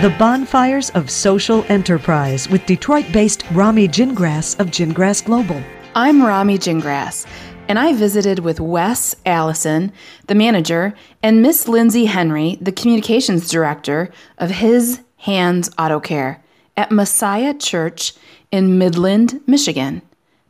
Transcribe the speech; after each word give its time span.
The 0.00 0.16
Bonfires 0.18 0.88
of 0.94 1.10
Social 1.10 1.62
Enterprise 1.68 2.48
with 2.48 2.64
Detroit 2.64 3.04
based 3.12 3.44
Romy 3.50 3.86
Gingras 3.86 4.58
of 4.58 4.68
Gingras 4.68 5.22
Global. 5.22 5.62
I'm 5.94 6.22
Romy 6.22 6.56
Gingras, 6.56 7.26
and 7.68 7.78
I 7.78 7.92
visited 7.92 8.38
with 8.38 8.60
Wes 8.60 9.14
Allison, 9.26 9.92
the 10.26 10.34
manager, 10.34 10.94
and 11.22 11.42
Miss 11.42 11.68
Lindsay 11.68 12.06
Henry, 12.06 12.56
the 12.62 12.72
communications 12.72 13.50
director 13.50 14.10
of 14.38 14.50
His 14.50 15.02
Hands 15.18 15.68
Auto 15.78 16.00
Care 16.00 16.42
at 16.78 16.90
Messiah 16.90 17.52
Church 17.52 18.14
in 18.50 18.78
Midland, 18.78 19.42
Michigan. 19.46 20.00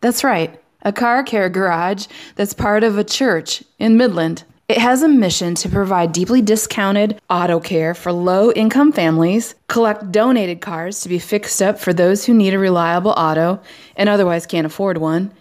That's 0.01 0.23
right, 0.23 0.63
a 0.83 0.93
car 0.93 1.25
care 1.25 1.49
garage 1.49 2.07
that's 2.37 2.55
part 2.55 2.85
of 2.85 2.99
a 2.99 3.03
church 3.03 3.65
in 3.81 3.97
Midland. 3.97 4.45
It 4.71 4.79
has 4.79 5.03
a 5.03 5.09
mission 5.09 5.57
to 5.57 5.69
provide 5.69 6.13
deeply 6.13 6.41
discounted 6.41 7.21
auto 7.29 7.59
care 7.59 7.93
for 7.93 8.13
low 8.13 8.53
income 8.53 8.93
families, 8.93 9.57
collect 9.67 10.13
donated 10.13 10.61
cars 10.61 11.01
to 11.01 11.09
be 11.09 11.19
fixed 11.19 11.61
up 11.61 11.77
for 11.77 11.93
those 11.93 12.25
who 12.25 12.33
need 12.33 12.55
a 12.55 12.59
reliable 12.61 13.11
auto 13.11 13.61
and 13.97 14.09
otherwise 14.09 14.47
can't 14.47 14.69
afford 14.69 14.99
one, 14.99 15.33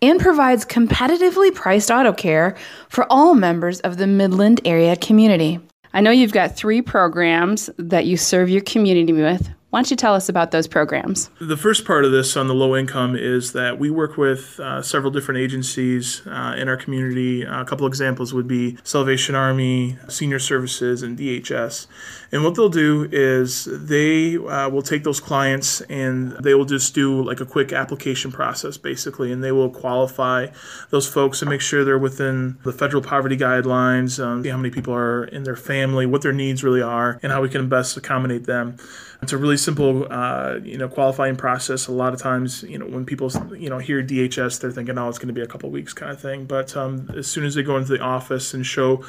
and 0.00 0.18
provides 0.18 0.64
competitively 0.64 1.54
priced 1.54 1.90
auto 1.90 2.14
care 2.14 2.56
for 2.88 3.06
all 3.12 3.34
members 3.34 3.80
of 3.80 3.98
the 3.98 4.06
Midland 4.06 4.62
area 4.64 4.96
community. 4.96 5.60
I 5.92 6.00
know 6.00 6.10
you've 6.10 6.32
got 6.32 6.56
three 6.56 6.80
programs 6.80 7.68
that 7.76 8.06
you 8.06 8.16
serve 8.16 8.48
your 8.48 8.62
community 8.62 9.12
with. 9.12 9.50
Why 9.70 9.80
don't 9.80 9.90
you 9.90 9.98
tell 9.98 10.14
us 10.14 10.30
about 10.30 10.50
those 10.50 10.66
programs? 10.66 11.28
The 11.42 11.56
first 11.56 11.84
part 11.84 12.06
of 12.06 12.10
this 12.10 12.38
on 12.38 12.48
the 12.48 12.54
low 12.54 12.74
income 12.74 13.14
is 13.14 13.52
that 13.52 13.78
we 13.78 13.90
work 13.90 14.16
with 14.16 14.58
uh, 14.58 14.80
several 14.80 15.12
different 15.12 15.40
agencies 15.40 16.22
uh, 16.26 16.54
in 16.56 16.70
our 16.70 16.76
community. 16.78 17.42
A 17.42 17.66
couple 17.66 17.86
examples 17.86 18.32
would 18.32 18.48
be 18.48 18.78
Salvation 18.82 19.34
Army, 19.34 19.98
Senior 20.08 20.38
Services, 20.38 21.02
and 21.02 21.18
DHS. 21.18 21.86
And 22.32 22.44
what 22.44 22.54
they'll 22.54 22.70
do 22.70 23.10
is 23.12 23.66
they 23.70 24.38
uh, 24.38 24.70
will 24.70 24.80
take 24.80 25.04
those 25.04 25.20
clients 25.20 25.82
and 25.82 26.32
they 26.32 26.54
will 26.54 26.64
just 26.64 26.94
do 26.94 27.22
like 27.22 27.40
a 27.40 27.46
quick 27.46 27.70
application 27.70 28.32
process 28.32 28.78
basically, 28.78 29.30
and 29.32 29.44
they 29.44 29.52
will 29.52 29.68
qualify 29.68 30.46
those 30.88 31.06
folks 31.06 31.42
and 31.42 31.50
make 31.50 31.60
sure 31.60 31.84
they're 31.84 31.98
within 31.98 32.56
the 32.64 32.72
federal 32.72 33.02
poverty 33.02 33.36
guidelines, 33.36 34.22
um, 34.22 34.42
see 34.42 34.48
how 34.48 34.56
many 34.56 34.70
people 34.70 34.94
are 34.94 35.24
in 35.24 35.42
their 35.42 35.56
family, 35.56 36.06
what 36.06 36.22
their 36.22 36.32
needs 36.32 36.64
really 36.64 36.80
are, 36.80 37.20
and 37.22 37.32
how 37.32 37.42
we 37.42 37.50
can 37.50 37.68
best 37.68 37.98
accommodate 37.98 38.44
them. 38.44 38.78
It's 39.20 39.32
a 39.32 39.36
really 39.36 39.56
simple, 39.56 40.06
uh, 40.10 40.58
you 40.62 40.78
know, 40.78 40.88
qualifying 40.88 41.36
process. 41.36 41.88
A 41.88 41.92
lot 41.92 42.14
of 42.14 42.20
times, 42.20 42.62
you 42.62 42.78
know, 42.78 42.86
when 42.86 43.04
people, 43.04 43.30
you 43.56 43.68
know, 43.68 43.78
hear 43.78 44.02
DHS, 44.02 44.60
they're 44.60 44.70
thinking, 44.70 44.96
oh, 44.96 45.08
it's 45.08 45.18
going 45.18 45.28
to 45.28 45.34
be 45.34 45.40
a 45.40 45.46
couple 45.46 45.70
weeks 45.70 45.92
kind 45.92 46.12
of 46.12 46.20
thing. 46.20 46.44
But 46.44 46.76
um, 46.76 47.10
as 47.16 47.26
soon 47.26 47.44
as 47.44 47.54
they 47.54 47.62
go 47.62 47.76
into 47.76 47.92
the 47.96 48.00
office 48.00 48.54
and 48.54 48.64
show 48.64 49.04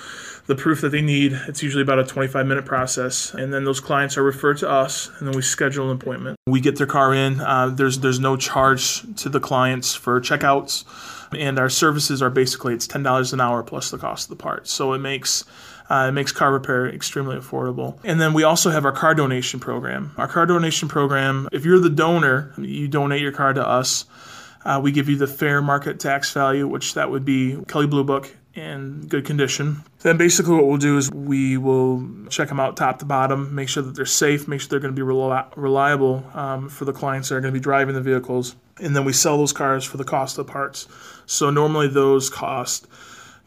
the 0.47 0.55
proof 0.55 0.81
that 0.81 0.89
they 0.89 1.01
need, 1.01 1.39
it's 1.47 1.61
usually 1.61 1.83
about 1.83 1.99
a 1.99 2.03
25 2.03 2.47
minute 2.47 2.66
process. 2.66 3.33
And 3.35 3.53
then 3.53 3.66
those 3.66 3.79
clients 3.79 4.17
are 4.17 4.23
referred 4.23 4.57
to 4.57 4.69
us, 4.69 5.11
and 5.19 5.27
then 5.27 5.35
we 5.35 5.43
schedule 5.43 5.91
an 5.91 5.97
appointment. 5.97 6.38
We 6.50 6.59
get 6.59 6.78
their 6.78 6.88
car 6.88 7.14
in. 7.14 7.39
Uh, 7.39 7.69
there's 7.69 8.00
there's 8.00 8.19
no 8.19 8.38
charge 8.38 9.03
to 9.17 9.30
the 9.30 9.39
clients 9.39 9.95
for 9.95 10.19
checkouts, 10.22 10.86
and 11.38 11.59
our 11.59 11.69
services 11.69 12.22
are 12.22 12.30
basically 12.30 12.73
it's 12.73 12.88
ten 12.88 13.03
dollars 13.03 13.33
an 13.33 13.41
hour 13.41 13.64
plus 13.64 13.91
the 13.91 13.97
cost 13.97 14.31
of 14.31 14.38
the 14.38 14.41
parts. 14.41 14.72
So 14.72 14.94
it 14.94 15.00
makes 15.00 15.45
uh, 15.89 16.08
it 16.09 16.11
makes 16.11 16.31
car 16.31 16.52
repair 16.52 16.88
extremely 16.88 17.36
affordable. 17.36 17.97
And 18.03 18.22
then 18.22 18.33
we 18.33 18.44
also 18.44 18.69
have 18.69 18.86
our 18.86 18.91
car 18.91 19.16
donation 19.16 19.59
program. 19.59 20.11
Our 20.17 20.28
car 20.28 20.45
donation 20.45 20.88
program, 20.88 21.47
if 21.52 21.66
you're 21.66 21.80
the 21.80 21.89
donor, 21.89 22.53
you 22.58 22.88
donate 22.88 23.22
your 23.22 23.31
car 23.31 23.53
to 23.53 23.67
us. 23.67 24.06
Uh, 24.66 24.80
we 24.84 24.91
give 24.91 25.09
you 25.09 25.16
the 25.16 25.28
fair 25.28 25.61
market 25.61 26.00
tax 26.00 26.31
value, 26.34 26.67
which 26.67 26.94
that 26.94 27.09
would 27.09 27.25
be 27.25 27.58
Kelley 27.67 27.88
Blue 27.88 28.03
Book 28.03 28.36
in 28.59 29.07
good 29.07 29.25
condition. 29.25 29.83
Then 30.02 30.17
basically 30.17 30.55
what 30.55 30.67
we'll 30.67 30.77
do 30.77 30.97
is 30.97 31.09
we 31.11 31.57
will 31.57 32.07
check 32.29 32.49
them 32.49 32.59
out 32.59 32.77
top 32.77 32.99
to 32.99 33.05
bottom, 33.05 33.55
make 33.55 33.69
sure 33.69 33.83
that 33.83 33.95
they're 33.95 34.05
safe, 34.05 34.47
make 34.47 34.61
sure 34.61 34.69
they're 34.69 34.79
going 34.79 34.93
to 34.93 34.95
be 34.95 35.01
reliable 35.01 36.25
um, 36.33 36.69
for 36.69 36.85
the 36.85 36.93
clients 36.93 37.29
that 37.29 37.35
are 37.35 37.41
going 37.41 37.53
to 37.53 37.59
be 37.59 37.63
driving 37.63 37.95
the 37.95 38.01
vehicles. 38.01 38.55
And 38.81 38.95
then 38.95 39.05
we 39.05 39.13
sell 39.13 39.38
those 39.38 39.53
cars 39.53 39.83
for 39.83 39.97
the 39.97 40.03
cost 40.03 40.38
of 40.38 40.45
the 40.45 40.51
parts. 40.51 40.88
So 41.25 41.49
normally 41.49 41.88
those 41.88 42.29
cost 42.29 42.88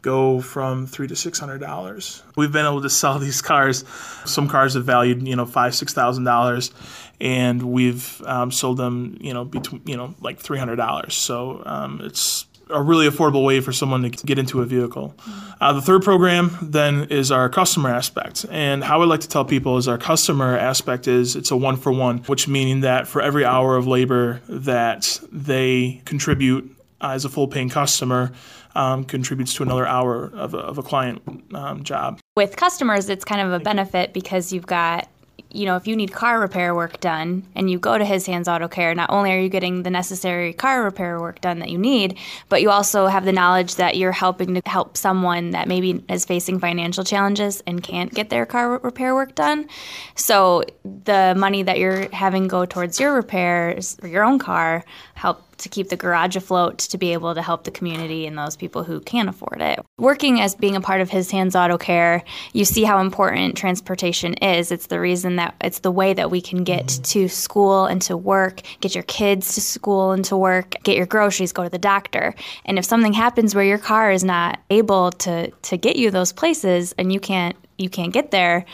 go 0.03 0.41
from 0.41 0.87
three 0.87 1.07
to 1.07 1.17
six 1.17 1.39
hundred 1.39 1.59
dollars. 1.59 2.23
We've 2.37 2.53
been 2.53 2.67
able 2.67 2.83
to 2.83 2.91
sell 2.91 3.19
these 3.19 3.41
cars. 3.41 3.85
Some 4.25 4.49
cars 4.49 4.75
have 4.75 4.85
valued 4.85 5.27
you 5.27 5.37
know 5.37 5.47
five 5.47 5.75
six 5.75 5.95
thousand 5.95 6.25
dollars, 6.25 6.73
and 7.21 7.63
we've 7.63 8.21
um, 8.27 8.51
sold 8.51 8.77
them 8.77 9.17
you 9.21 9.33
know 9.33 9.45
between 9.45 9.83
you 9.87 9.97
know 9.97 10.15
like 10.21 10.41
three 10.41 10.59
hundred 10.59 10.77
dollars. 10.77 11.15
So 11.15 11.63
um, 11.65 12.01
it's 12.03 12.47
a 12.73 12.83
really 12.83 13.09
affordable 13.09 13.45
way 13.45 13.61
for 13.61 13.73
someone 13.73 14.03
to 14.03 14.27
get 14.27 14.39
into 14.39 14.61
a 14.61 14.65
vehicle. 14.65 15.15
Uh, 15.61 15.73
the 15.73 15.83
third 15.83 16.03
program 16.03 16.57
then 16.61 17.05
is 17.05 17.31
our 17.31 17.49
customer 17.49 17.91
aspect. 17.91 18.45
And 18.51 18.83
how 18.83 19.03
I 19.03 19.05
like 19.05 19.21
to 19.21 19.29
tell 19.29 19.45
people 19.45 19.77
is 19.77 19.87
our 19.89 19.99
customer 19.99 20.57
aspect 20.57 21.07
is 21.07 21.37
it's 21.37 21.51
a 21.51 21.57
one 21.57 21.77
for 21.77 21.93
one, 21.93 22.19
which 22.25 22.49
meaning 22.49 22.81
that 22.81 23.07
for 23.07 23.23
every 23.23 23.45
hour 23.45 23.77
of 23.77 23.87
labor 23.87 24.41
that 24.49 25.21
they 25.31 26.03
contribute 26.05 26.77
uh, 27.01 27.11
as 27.11 27.25
a 27.25 27.29
full 27.29 27.49
paying 27.49 27.69
customer, 27.69 28.33
um, 28.75 29.05
contributes 29.05 29.55
to 29.55 29.63
another 29.63 29.87
hour 29.87 30.31
of 30.35 30.55
a, 30.55 30.59
of 30.59 30.79
a 30.79 30.83
client 30.83 31.23
um, 31.55 31.85
job. 31.85 32.19
With 32.37 32.57
customers, 32.57 33.09
it's 33.09 33.25
kind 33.25 33.41
of 33.41 33.53
a 33.53 33.63
benefit 33.63 34.13
because 34.13 34.53
you've 34.53 34.67
got 34.67 35.09
you 35.55 35.67
know, 35.67 35.77
if 35.77 35.87
you 35.87 35.97
need 35.97 36.13
car 36.13 36.41
repair 36.41 36.75
work 36.75 37.01
done 37.01 37.47
and 37.55 37.71
you 37.71 37.79
go 37.79 37.99
to 37.99 38.05
His 38.05 38.27
Hands 38.27 38.47
Auto 38.49 38.69
Care, 38.69 38.95
not 38.95 39.11
only 39.11 39.33
are 39.33 39.39
you 39.39 39.49
getting 39.49 39.83
the 39.83 39.91
necessary 39.91 40.53
car 40.53 40.83
repair 40.83 41.21
work 41.21 41.41
done 41.41 41.59
that 41.61 41.71
you 41.71 41.79
need, 41.79 42.19
but 42.49 42.63
you 42.63 42.71
also 42.71 43.07
have 43.07 43.25
the 43.25 43.33
knowledge 43.33 43.77
that 43.77 43.97
you're 43.97 44.13
helping 44.13 44.55
to 44.55 44.63
help 44.67 44.97
someone 44.97 45.51
that 45.51 45.69
maybe 45.69 46.05
is 46.09 46.25
facing 46.25 46.59
financial 46.59 47.05
challenges 47.05 47.63
and 47.67 47.83
can't 47.83 48.13
get 48.13 48.31
their 48.31 48.47
car 48.47 48.79
repair 48.79 49.15
work 49.15 49.35
done. 49.35 49.69
So 50.15 50.65
the 50.85 51.35
money 51.37 51.63
that 51.63 51.79
you're 51.79 52.09
having 52.11 52.49
go 52.49 52.65
towards 52.65 52.99
your 52.99 53.15
repairs 53.15 53.97
for 53.97 54.09
your 54.09 54.25
own 54.25 54.39
car 54.39 54.85
help 55.15 55.52
to 55.63 55.69
keep 55.69 55.89
the 55.89 55.97
garage 55.97 56.37
afloat 56.37 56.79
to 56.79 56.99
be 56.99 57.13
able 57.13 57.35
to 57.35 57.43
help 57.43 57.65
the 57.65 57.71
community 57.71 58.27
and 58.27 58.37
those 58.37 58.57
people 58.57 58.85
who 58.85 59.01
can't 59.01 59.29
afford 59.29 59.61
it. 59.61 59.81
Working 59.99 60.41
as 60.41 60.55
being 60.55 60.77
a 60.77 60.81
part 60.81 61.01
of 61.01 61.11
His 61.11 61.31
Hands 61.31 61.55
Auto 61.55 61.79
Care, 61.79 62.23
you 62.53 62.65
see 62.65 62.85
how 62.85 63.01
important 63.01 63.57
transportation 63.57 64.35
is. 64.35 64.71
It's 64.73 64.87
the 64.87 65.01
reason 65.01 65.37
that 65.37 65.55
it's 65.61 65.81
the 65.81 65.91
way 65.91 66.15
that 66.15 66.31
we 66.31 66.41
can 66.41 66.65
get 66.65 66.87
mm-hmm. 66.87 67.03
to 67.03 67.29
school 67.29 67.87
and 67.87 68.03
to 68.03 68.17
work, 68.17 68.63
get 68.81 68.95
your 68.95 69.05
kids 69.05 69.55
to 69.55 69.61
school 69.61 70.13
and 70.13 70.25
to 70.27 70.37
work, 70.37 70.75
get 70.83 70.97
your 70.97 71.07
groceries, 71.07 71.53
go 71.53 71.65
to 71.65 71.71
the 71.71 71.79
doctor. 71.79 72.35
And 72.65 72.79
if 72.79 72.85
something 72.85 73.13
happens 73.13 73.55
where 73.55 73.65
your 73.65 73.79
car 73.79 74.11
is 74.11 74.25
not 74.25 74.61
able 74.71 75.11
to 75.13 75.51
to 75.51 75.77
get 75.77 75.97
you 75.97 76.11
those 76.11 76.33
places 76.33 76.95
and 76.99 77.13
you 77.13 77.21
can't 77.21 77.57
you 77.79 77.89
can't 77.89 78.13
get 78.13 78.31
there, 78.31 78.65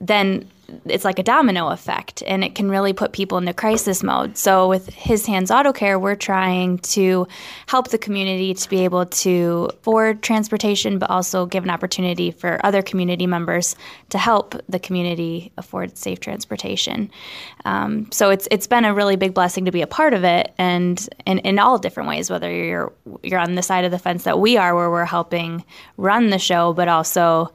then 0.00 0.48
it's 0.86 1.04
like 1.04 1.18
a 1.18 1.22
domino 1.22 1.68
effect 1.68 2.22
and 2.26 2.44
it 2.44 2.54
can 2.54 2.70
really 2.70 2.92
put 2.92 3.12
people 3.12 3.38
into 3.38 3.52
crisis 3.52 4.02
mode. 4.02 4.36
So 4.36 4.68
with 4.68 4.88
His 4.88 5.26
Hands 5.26 5.50
Auto 5.50 5.72
Care, 5.72 5.98
we're 5.98 6.14
trying 6.14 6.78
to 6.78 7.26
help 7.66 7.88
the 7.88 7.98
community 7.98 8.54
to 8.54 8.68
be 8.68 8.84
able 8.84 9.06
to 9.06 9.70
afford 9.72 10.22
transportation, 10.22 10.98
but 10.98 11.10
also 11.10 11.46
give 11.46 11.64
an 11.64 11.70
opportunity 11.70 12.30
for 12.30 12.64
other 12.64 12.82
community 12.82 13.26
members 13.26 13.76
to 14.10 14.18
help 14.18 14.54
the 14.68 14.78
community 14.78 15.52
afford 15.56 15.96
safe 15.98 16.20
transportation. 16.20 17.10
Um, 17.64 18.10
so 18.12 18.30
it's 18.30 18.46
it's 18.50 18.66
been 18.66 18.84
a 18.84 18.94
really 18.94 19.16
big 19.16 19.34
blessing 19.34 19.64
to 19.64 19.72
be 19.72 19.82
a 19.82 19.86
part 19.86 20.14
of 20.14 20.24
it, 20.24 20.52
and 20.58 21.08
in, 21.26 21.38
in 21.40 21.58
all 21.58 21.78
different 21.78 22.08
ways. 22.08 22.30
Whether 22.30 22.50
you're 22.52 22.92
you're 23.22 23.40
on 23.40 23.54
the 23.54 23.62
side 23.62 23.84
of 23.84 23.90
the 23.90 23.98
fence 23.98 24.24
that 24.24 24.38
we 24.38 24.56
are, 24.56 24.74
where 24.74 24.90
we're 24.90 25.04
helping 25.04 25.64
run 25.96 26.30
the 26.30 26.38
show, 26.38 26.72
but 26.72 26.88
also 26.88 27.52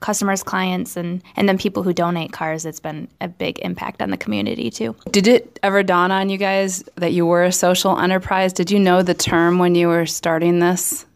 customers, 0.00 0.42
clients, 0.42 0.96
and 0.96 1.22
and 1.36 1.48
then 1.48 1.58
people 1.58 1.82
who 1.82 1.92
donate 1.92 2.32
cars. 2.32 2.51
It's 2.52 2.80
been 2.80 3.08
a 3.20 3.28
big 3.28 3.58
impact 3.60 4.02
on 4.02 4.10
the 4.10 4.16
community 4.16 4.70
too. 4.70 4.94
Did 5.10 5.26
it 5.26 5.58
ever 5.62 5.82
dawn 5.82 6.10
on 6.10 6.28
you 6.28 6.38
guys 6.38 6.84
that 6.96 7.12
you 7.12 7.26
were 7.26 7.44
a 7.44 7.52
social 7.52 7.98
enterprise? 7.98 8.52
Did 8.52 8.70
you 8.70 8.78
know 8.78 9.02
the 9.02 9.14
term 9.14 9.58
when 9.58 9.74
you 9.74 9.88
were 9.88 10.06
starting 10.06 10.58
this? 10.58 11.06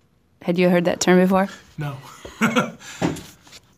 Had 0.42 0.58
you 0.58 0.68
heard 0.70 0.84
that 0.84 1.00
term 1.00 1.18
before? 1.18 1.48
No. 1.78 1.96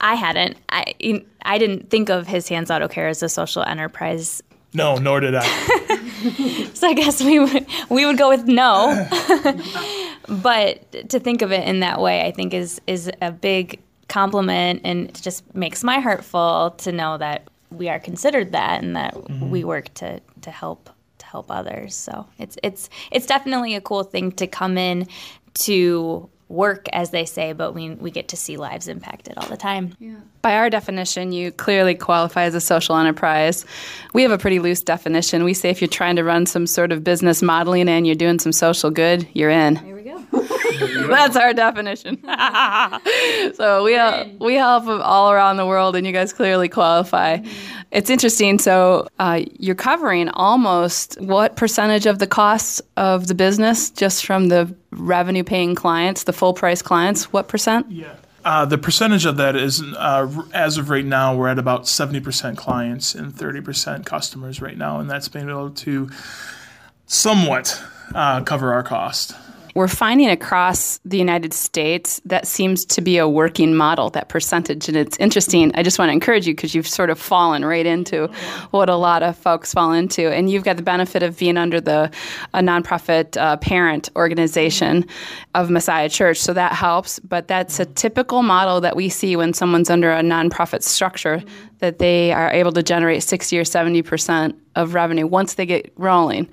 I 0.01 0.15
hadn't. 0.15 0.57
I 0.69 0.95
I 1.43 1.59
didn't 1.59 1.91
think 1.91 2.09
of 2.09 2.27
His 2.27 2.49
Hands 2.49 2.71
Auto 2.71 2.89
Care 2.89 3.09
as 3.09 3.23
a 3.23 3.29
social 3.29 3.63
enterprise. 3.63 4.43
No, 4.75 4.97
nor 4.97 5.21
did 5.21 5.35
I. 5.35 5.45
so 6.75 6.89
I 6.89 6.95
guess 6.95 7.23
we 7.23 7.39
would 7.39 7.67
we 7.89 8.05
would 8.05 8.19
go 8.19 8.29
with 8.29 8.47
no. 8.47 9.07
but 10.29 11.11
to 11.11 11.21
think 11.21 11.43
of 11.43 11.53
it 11.53 11.67
in 11.67 11.81
that 11.81 12.01
way, 12.01 12.27
I 12.27 12.31
think 12.31 12.55
is 12.55 12.81
is 12.87 13.11
a 13.21 13.33
big 13.33 13.81
compliment 14.09 14.81
and 14.85 15.11
it 15.11 15.21
just 15.23 15.55
makes 15.55 15.85
my 15.85 16.01
heart 16.01 16.25
full 16.25 16.71
to 16.73 16.93
know 16.93 17.19
that 17.19 17.47
we 17.71 17.89
are 17.89 17.99
considered 17.99 18.53
that 18.53 18.83
and 18.83 18.97
that 18.97 19.15
mm-hmm. 19.15 19.51
we 19.51 19.65
work 19.65 19.93
to 19.95 20.21
to 20.43 20.51
help 20.51 20.91
to 21.19 21.27
help 21.27 21.51
others. 21.51 21.95
So 21.95 22.27
it's 22.39 22.57
it's 22.63 22.89
it's 23.11 23.27
definitely 23.27 23.75
a 23.75 23.81
cool 23.81 24.05
thing 24.05 24.33
to 24.33 24.47
come 24.47 24.79
in 24.79 25.09
to 25.55 26.29
work 26.49 26.87
as 26.95 27.11
they 27.11 27.25
say, 27.25 27.53
but 27.53 27.73
we 27.75 27.91
we 27.91 28.11
get 28.11 28.29
to 28.29 28.37
see 28.37 28.57
lives 28.57 28.89
impacted 28.89 29.35
all 29.37 29.49
the 29.49 29.57
time. 29.57 29.95
Yeah. 29.99 30.17
By 30.41 30.57
our 30.57 30.71
definition, 30.71 31.33
you 31.33 31.53
clearly 31.53 31.95
qualify 31.95 32.45
as 32.45 32.55
a 32.55 32.61
social 32.61 32.97
enterprise. 32.97 33.67
We 34.15 34.23
have 34.23 34.31
a 34.31 34.39
pretty 34.39 34.59
loose 34.59 34.81
definition. 34.81 35.45
We 35.45 35.55
say 35.55 35.69
if 35.71 35.83
you're 35.83 35.89
trying 35.89 36.17
to 36.17 36.25
run 36.25 36.47
some 36.47 36.67
sort 36.67 36.93
of 36.93 37.05
business 37.05 37.43
modeling 37.43 37.89
and 37.89 38.07
you're 38.07 38.17
doing 38.17 38.39
some 38.39 38.53
social 38.53 38.91
good, 38.91 39.29
you're 39.35 39.51
in. 39.51 39.98
Here 40.79 40.87
we 40.87 40.95
go. 40.95 41.09
That's 41.09 41.37
our 41.37 41.53
definition. 41.53 42.23
so 43.55 43.85
we 43.85 43.97
uh, 43.97 44.27
we 44.41 44.55
help 44.55 44.87
all 44.87 45.33
around 45.33 45.57
the 45.57 45.67
world, 45.67 45.97
and 45.97 46.07
you 46.07 46.13
guys 46.13 46.33
clearly 46.33 46.69
qualify. 46.69 47.39
It's 47.91 48.11
interesting. 48.11 48.59
So 48.59 49.09
uh, 49.19 49.43
you're 49.59 49.75
covering 49.75 50.29
almost 50.31 51.21
what 51.21 51.57
percentage 51.57 52.07
of 52.07 52.19
the 52.19 52.27
costs 52.27 52.83
of 52.97 53.27
the 53.27 53.35
business 53.35 53.91
just 53.91 54.27
from 54.27 54.49
the 54.49 54.75
revenue 54.91 55.45
paying 55.45 55.75
clients, 55.75 56.25
the 56.25 56.33
full 56.33 56.55
price 56.55 56.83
clients? 56.83 57.33
What 57.33 57.49
percent? 57.49 57.91
Yeah. 57.91 58.15
Uh, 58.45 58.65
the 58.65 58.79
percentage 58.79 59.27
of 59.27 59.37
that 59.37 59.57
is, 59.57 59.83
uh, 59.83 60.43
as 60.55 60.79
of 60.79 60.91
right 60.91 61.05
now, 61.05 61.37
we're 61.37 61.49
at 61.49 61.59
about 61.59 61.83
70% 61.83 62.57
clients 62.57 63.15
and 63.15 63.33
30% 63.33 64.07
customers 64.07 64.63
right 64.63 64.79
now, 64.79 65.01
and 65.01 65.11
that's 65.11 65.29
been 65.29 65.51
able 65.51 65.71
to 65.71 66.09
somewhat 67.07 67.83
uh, 68.15 68.43
cover 68.43 68.73
our 68.73 68.83
cost 68.83 69.35
we're 69.79 69.87
finding 69.87 70.29
across 70.29 70.99
the 71.05 71.17
United 71.17 71.55
States 71.55 72.21
that 72.25 72.49
seems 72.49 72.85
to 72.85 73.01
be 73.01 73.17
a 73.17 73.29
working 73.29 73.77
model, 73.77 74.11
that 74.11 74.29
percentage. 74.29 74.89
And 74.89 74.97
it's 74.97 75.17
interesting. 75.19 75.71
I 75.77 75.85
just 75.85 76.01
want 76.01 76.09
to 76.09 76.13
encourage 76.13 76.49
you 76.49 76.53
because 76.53 76.75
you've 76.75 76.89
sort 76.89 77.11
of 77.11 77.19
fallen 77.19 77.65
right 77.65 77.87
into 77.87 78.27
what 78.73 78.89
a 78.89 78.97
lot 78.97 79.23
of 79.23 79.37
folks 79.37 79.73
fall 79.73 79.93
into. 79.93 80.33
And 80.33 80.51
you've 80.51 80.65
got 80.65 80.79
the 80.79 80.83
benefit 80.83 81.23
of 81.23 81.39
being 81.39 81.57
under 81.57 81.81
the 81.81 82.11
a 82.55 82.59
nonprofit 82.59 83.37
uh, 83.37 83.57
parent 83.59 84.09
organization 84.17 85.07
of 85.55 85.71
Messiah 85.71 86.09
Church. 86.09 86.39
So 86.39 86.53
that 86.55 86.73
helps. 86.73 87.21
But 87.21 87.47
that's 87.47 87.79
a 87.79 87.87
typical 87.87 88.43
model 88.43 88.81
that 88.81 88.97
we 88.97 89.09
see 89.09 89.37
when 89.37 89.53
someone's 89.53 89.91
under 89.91 90.11
a 90.11 90.23
nonprofit 90.23 90.83
structure 90.83 91.41
that 91.79 91.99
they 91.99 92.33
are 92.33 92.51
able 92.51 92.73
to 92.73 92.83
generate 92.83 93.23
60 93.23 93.59
or 93.59 93.63
70% 93.63 94.57
of 94.75 94.95
revenue 94.95 95.27
once 95.27 95.55
they 95.55 95.67
get 95.67 95.93
rolling. 95.97 96.49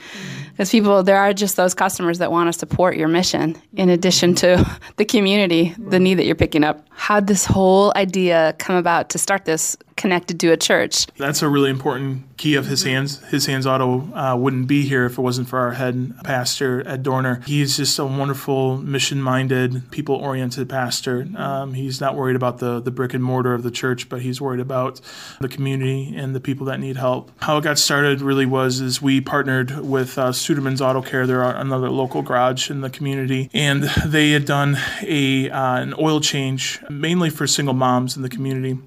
Because 0.52 0.72
people 0.72 1.04
there 1.04 1.18
are 1.18 1.34
just 1.34 1.58
those 1.58 1.74
customers 1.74 2.20
that 2.20 2.32
want 2.32 2.52
to 2.52 2.58
support 2.58 2.96
your 2.96 3.08
mission 3.08 3.62
in 3.74 3.90
addition 3.90 4.36
to 4.36 4.80
the 4.96 5.06
community 5.06 5.76
the 5.78 6.00
need 6.00 6.16
that 6.16 6.26
you're 6.26 6.34
picking 6.34 6.64
up 6.64 6.86
how'd 6.92 7.28
this 7.28 7.46
whole 7.46 7.92
idea 7.98 8.56
come 8.58 8.78
about 8.78 9.10
to 9.10 9.18
start 9.18 9.44
this 9.44 9.76
connected 9.96 10.40
to 10.42 10.52
a 10.52 10.58
church. 10.58 11.08
That's 11.18 11.42
a 11.42 11.50
really 11.50 11.70
important 11.70 12.38
key 12.38 12.56
of 12.56 12.68
his 12.68 12.84
hands. 12.84 13.24
His 13.30 13.46
hands 13.46 13.66
auto 13.66 14.14
uh, 14.14 14.36
wouldn't 14.36 14.68
be 14.68 14.84
here 14.84 15.06
if 15.06 15.18
it 15.18 15.22
wasn't 15.22 15.48
for 15.48 15.60
our 15.60 15.72
head 15.72 16.14
pastor 16.24 16.86
ed 16.88 17.04
dorner. 17.04 17.42
He's 17.46 17.78
just 17.78 17.98
a 17.98 18.06
wonderful 18.06 18.78
mission-minded 18.78 19.92
people-oriented 19.92 20.68
pastor. 20.68 21.28
Um, 21.36 21.74
he's 21.74 22.02
not 22.02 22.16
worried 22.16 22.36
about 22.36 22.58
the, 22.58 22.82
the 22.82 22.92
brick 22.92 23.14
and 23.14 23.24
mortar 23.24 23.54
of 23.54 23.64
the 23.64 23.72
church 23.72 24.10
but 24.10 24.22
he's 24.22 24.42
worried 24.42 24.60
about 24.60 25.00
the 25.40 25.48
community 25.48 26.14
and 26.16 26.36
the 26.36 26.40
people 26.40 26.66
that 26.68 26.80
need 26.80 26.98
help. 26.98 27.32
How 27.42 27.58
it 27.58 27.64
got 27.64 27.78
started 27.78 28.22
really 28.22 28.46
was 28.46 28.80
is 28.80 29.02
we 29.02 29.22
partnered 29.22 29.80
with 29.80 30.18
uh, 30.18 30.30
Suderman's 30.30 30.82
Auto 30.82 31.02
Care. 31.02 31.26
They're 31.26 31.42
another 31.42 31.90
local 31.90 32.22
garage 32.22 32.70
in 32.70 32.82
the 32.82 32.90
community, 32.90 33.50
and 33.54 33.84
they 34.06 34.32
had 34.32 34.46
done 34.46 34.78
a 35.02 35.50
uh, 35.50 35.76
an 35.76 35.94
oil 36.00 36.20
change 36.20 36.80
mainly 36.90 37.30
for 37.30 37.48
single 37.48 37.74
moms 37.74 38.16
in 38.16 38.22
the 38.22 38.30
community. 38.30 38.78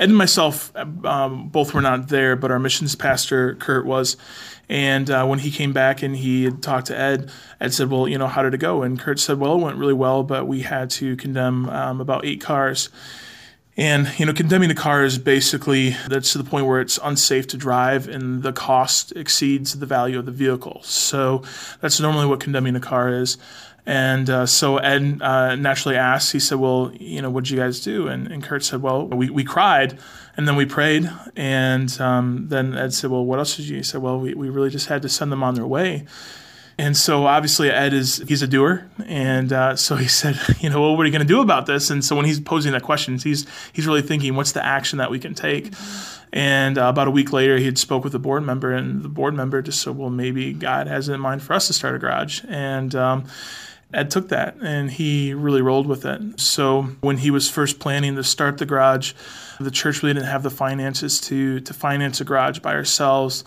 Ed 0.00 0.08
and 0.08 0.16
myself 0.16 0.74
um, 1.04 1.48
both 1.50 1.74
were 1.74 1.82
not 1.82 2.08
there, 2.08 2.34
but 2.34 2.50
our 2.50 2.58
missions 2.58 2.94
pastor 2.94 3.54
Kurt 3.56 3.84
was. 3.84 4.16
And 4.66 5.10
uh, 5.10 5.26
when 5.26 5.40
he 5.40 5.50
came 5.50 5.74
back 5.74 6.02
and 6.02 6.16
he 6.16 6.44
had 6.44 6.62
talked 6.62 6.86
to 6.86 6.98
Ed, 6.98 7.30
Ed 7.60 7.74
said, 7.74 7.90
"Well, 7.90 8.08
you 8.08 8.16
know, 8.16 8.26
how 8.26 8.42
did 8.42 8.54
it 8.54 8.58
go?" 8.58 8.82
And 8.82 8.98
Kurt 8.98 9.20
said, 9.20 9.38
"Well, 9.38 9.56
it 9.56 9.62
went 9.62 9.76
really 9.76 9.92
well, 9.92 10.22
but 10.22 10.46
we 10.46 10.62
had 10.62 10.88
to 10.90 11.16
condemn 11.16 11.68
um, 11.68 12.00
about 12.00 12.24
eight 12.24 12.40
cars." 12.40 12.88
And 13.76 14.10
you 14.18 14.26
know, 14.26 14.32
condemning 14.32 14.70
a 14.70 14.74
car 14.74 15.04
is 15.04 15.18
basically 15.18 15.96
that's 16.08 16.32
to 16.32 16.38
the 16.38 16.44
point 16.44 16.66
where 16.66 16.80
it's 16.80 16.98
unsafe 17.02 17.46
to 17.48 17.56
drive, 17.56 18.08
and 18.08 18.42
the 18.42 18.52
cost 18.52 19.12
exceeds 19.16 19.78
the 19.78 19.86
value 19.86 20.18
of 20.18 20.24
the 20.24 20.32
vehicle. 20.32 20.80
So 20.82 21.42
that's 21.80 22.00
normally 22.00 22.26
what 22.26 22.40
condemning 22.40 22.74
a 22.74 22.80
car 22.80 23.12
is. 23.12 23.36
And 23.90 24.30
uh, 24.30 24.46
so 24.46 24.76
Ed 24.76 25.20
uh, 25.20 25.56
naturally 25.56 25.96
asked. 25.96 26.30
He 26.30 26.38
said, 26.38 26.58
"Well, 26.58 26.92
you 26.94 27.20
know, 27.20 27.28
what 27.28 27.42
did 27.42 27.50
you 27.50 27.58
guys 27.58 27.80
do?" 27.80 28.06
And, 28.06 28.28
and 28.28 28.40
Kurt 28.40 28.62
said, 28.62 28.82
"Well, 28.82 29.08
we, 29.08 29.30
we 29.30 29.42
cried, 29.42 29.98
and 30.36 30.46
then 30.46 30.54
we 30.54 30.64
prayed." 30.64 31.10
And 31.34 32.00
um, 32.00 32.46
then 32.50 32.76
Ed 32.76 32.94
said, 32.94 33.10
"Well, 33.10 33.24
what 33.24 33.40
else 33.40 33.56
did 33.56 33.66
you?" 33.66 33.78
He 33.78 33.82
said, 33.82 34.00
"Well, 34.00 34.20
we, 34.20 34.32
we 34.32 34.48
really 34.48 34.70
just 34.70 34.86
had 34.86 35.02
to 35.02 35.08
send 35.08 35.32
them 35.32 35.42
on 35.42 35.56
their 35.56 35.66
way." 35.66 36.06
And 36.78 36.96
so 36.96 37.26
obviously 37.26 37.68
Ed 37.68 37.92
is 37.92 38.22
he's 38.28 38.42
a 38.42 38.46
doer, 38.46 38.88
and 39.06 39.52
uh, 39.52 39.74
so 39.74 39.96
he 39.96 40.06
said, 40.20 40.38
you 40.60 40.70
know, 40.70 40.80
well, 40.80 40.96
what 40.96 41.02
are 41.02 41.06
you 41.06 41.12
going 41.12 41.26
to 41.26 41.34
do 41.34 41.40
about 41.40 41.66
this? 41.66 41.90
And 41.90 42.04
so 42.04 42.14
when 42.14 42.26
he's 42.26 42.38
posing 42.38 42.70
that 42.70 42.84
question, 42.84 43.18
he's 43.18 43.44
he's 43.72 43.88
really 43.88 44.02
thinking, 44.02 44.36
what's 44.36 44.52
the 44.52 44.64
action 44.64 44.98
that 44.98 45.10
we 45.10 45.18
can 45.18 45.34
take? 45.34 45.74
And 46.32 46.78
uh, 46.78 46.84
about 46.84 47.08
a 47.08 47.10
week 47.10 47.32
later, 47.32 47.56
he 47.58 47.64
had 47.64 47.76
spoke 47.76 48.04
with 48.04 48.14
a 48.14 48.20
board 48.20 48.44
member, 48.44 48.72
and 48.72 49.02
the 49.02 49.08
board 49.08 49.34
member 49.34 49.60
just 49.62 49.82
said, 49.82 49.96
well, 49.96 50.10
maybe 50.10 50.52
God 50.52 50.86
has 50.86 51.08
it 51.08 51.14
in 51.14 51.20
mind 51.20 51.42
for 51.42 51.54
us 51.54 51.66
to 51.66 51.72
start 51.72 51.96
a 51.96 51.98
garage, 51.98 52.42
and. 52.48 52.94
Um, 52.94 53.24
Ed 53.92 54.10
took 54.10 54.28
that 54.28 54.56
and 54.62 54.90
he 54.90 55.34
really 55.34 55.62
rolled 55.62 55.86
with 55.86 56.04
it. 56.04 56.40
So 56.40 56.82
when 57.00 57.18
he 57.18 57.30
was 57.30 57.50
first 57.50 57.78
planning 57.78 58.16
to 58.16 58.24
start 58.24 58.58
the 58.58 58.66
garage, 58.66 59.12
the 59.58 59.70
church 59.70 60.02
really 60.02 60.14
didn't 60.14 60.28
have 60.28 60.42
the 60.42 60.50
finances 60.50 61.20
to 61.22 61.60
to 61.60 61.74
finance 61.74 62.20
a 62.20 62.24
garage 62.24 62.60
by 62.60 62.74
ourselves 62.74 63.44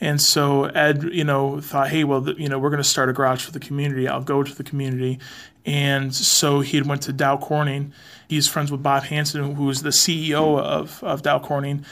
and 0.00 0.20
so 0.20 0.64
Ed, 0.64 1.04
you 1.04 1.24
know, 1.24 1.60
thought, 1.60 1.88
hey, 1.88 2.04
well, 2.04 2.28
you 2.30 2.48
know, 2.48 2.58
we're 2.58 2.70
going 2.70 2.82
to 2.82 2.88
start 2.88 3.08
a 3.08 3.12
garage 3.12 3.44
for 3.44 3.52
the 3.52 3.60
community. 3.60 4.08
I'll 4.08 4.22
go 4.22 4.42
to 4.42 4.54
the 4.54 4.64
community. 4.64 5.18
And 5.64 6.14
so 6.14 6.60
he 6.60 6.82
went 6.82 7.02
to 7.02 7.12
Dow 7.12 7.36
Corning. 7.36 7.92
He's 8.28 8.48
friends 8.48 8.70
with 8.70 8.82
Bob 8.82 9.04
Hansen, 9.04 9.54
who 9.54 9.64
was 9.64 9.82
the 9.82 9.90
CEO 9.90 10.58
of, 10.58 11.02
of 11.02 11.22
Dow 11.22 11.38
Corning 11.38 11.84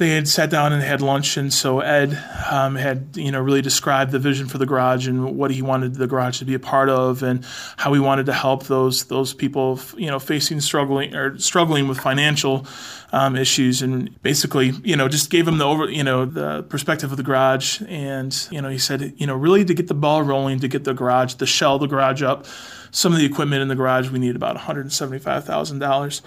they 0.00 0.08
had 0.08 0.26
sat 0.26 0.48
down 0.48 0.72
and 0.72 0.82
had 0.82 1.02
lunch, 1.02 1.36
and 1.36 1.52
so 1.52 1.80
Ed 1.80 2.18
um, 2.50 2.74
had 2.74 3.10
you 3.16 3.30
know 3.30 3.38
really 3.38 3.60
described 3.60 4.12
the 4.12 4.18
vision 4.18 4.48
for 4.48 4.56
the 4.56 4.64
garage 4.64 5.06
and 5.06 5.36
what 5.36 5.50
he 5.50 5.60
wanted 5.60 5.94
the 5.94 6.06
garage 6.06 6.38
to 6.38 6.46
be 6.46 6.54
a 6.54 6.58
part 6.58 6.88
of, 6.88 7.22
and 7.22 7.44
how 7.76 7.92
he 7.92 8.00
wanted 8.00 8.24
to 8.26 8.32
help 8.32 8.64
those 8.64 9.04
those 9.04 9.34
people 9.34 9.78
you 9.98 10.06
know 10.06 10.18
facing 10.18 10.60
struggling 10.60 11.14
or 11.14 11.38
struggling 11.38 11.86
with 11.86 12.00
financial 12.00 12.66
um, 13.12 13.36
issues, 13.36 13.82
and 13.82 14.20
basically 14.22 14.70
you 14.82 14.96
know 14.96 15.06
just 15.06 15.28
gave 15.28 15.46
him 15.46 15.58
the 15.58 15.66
over 15.66 15.90
you 15.90 16.02
know 16.02 16.24
the 16.24 16.62
perspective 16.62 17.10
of 17.10 17.18
the 17.18 17.22
garage, 17.22 17.82
and 17.86 18.48
you 18.50 18.62
know 18.62 18.70
he 18.70 18.78
said 18.78 19.12
you 19.18 19.26
know 19.26 19.36
really 19.36 19.66
to 19.66 19.74
get 19.74 19.86
the 19.86 19.94
ball 19.94 20.22
rolling, 20.22 20.58
to 20.60 20.68
get 20.68 20.84
the 20.84 20.94
garage, 20.94 21.34
the 21.34 21.46
shell 21.46 21.78
the 21.78 21.86
garage 21.86 22.22
up, 22.22 22.46
some 22.90 23.12
of 23.12 23.18
the 23.18 23.26
equipment 23.26 23.60
in 23.60 23.68
the 23.68 23.76
garage 23.76 24.08
we 24.08 24.18
need 24.18 24.34
about 24.34 24.54
one 24.54 24.64
hundred 24.64 24.90
seventy 24.94 25.18
five 25.18 25.44
thousand 25.44 25.78
dollars. 25.78 26.22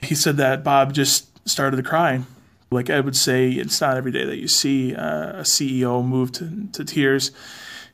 He 0.00 0.14
said 0.14 0.36
that 0.36 0.62
Bob 0.62 0.92
just 0.92 1.26
started 1.48 1.76
to 1.76 1.82
cry 1.82 2.22
like 2.70 2.88
I 2.88 3.00
would 3.00 3.16
say, 3.16 3.50
it's 3.50 3.80
not 3.80 3.96
every 3.96 4.12
day 4.12 4.24
that 4.24 4.38
you 4.38 4.48
see 4.48 4.94
uh, 4.94 5.40
a 5.40 5.42
CEO 5.42 6.04
move 6.04 6.32
to, 6.32 6.68
to 6.72 6.84
tears. 6.84 7.32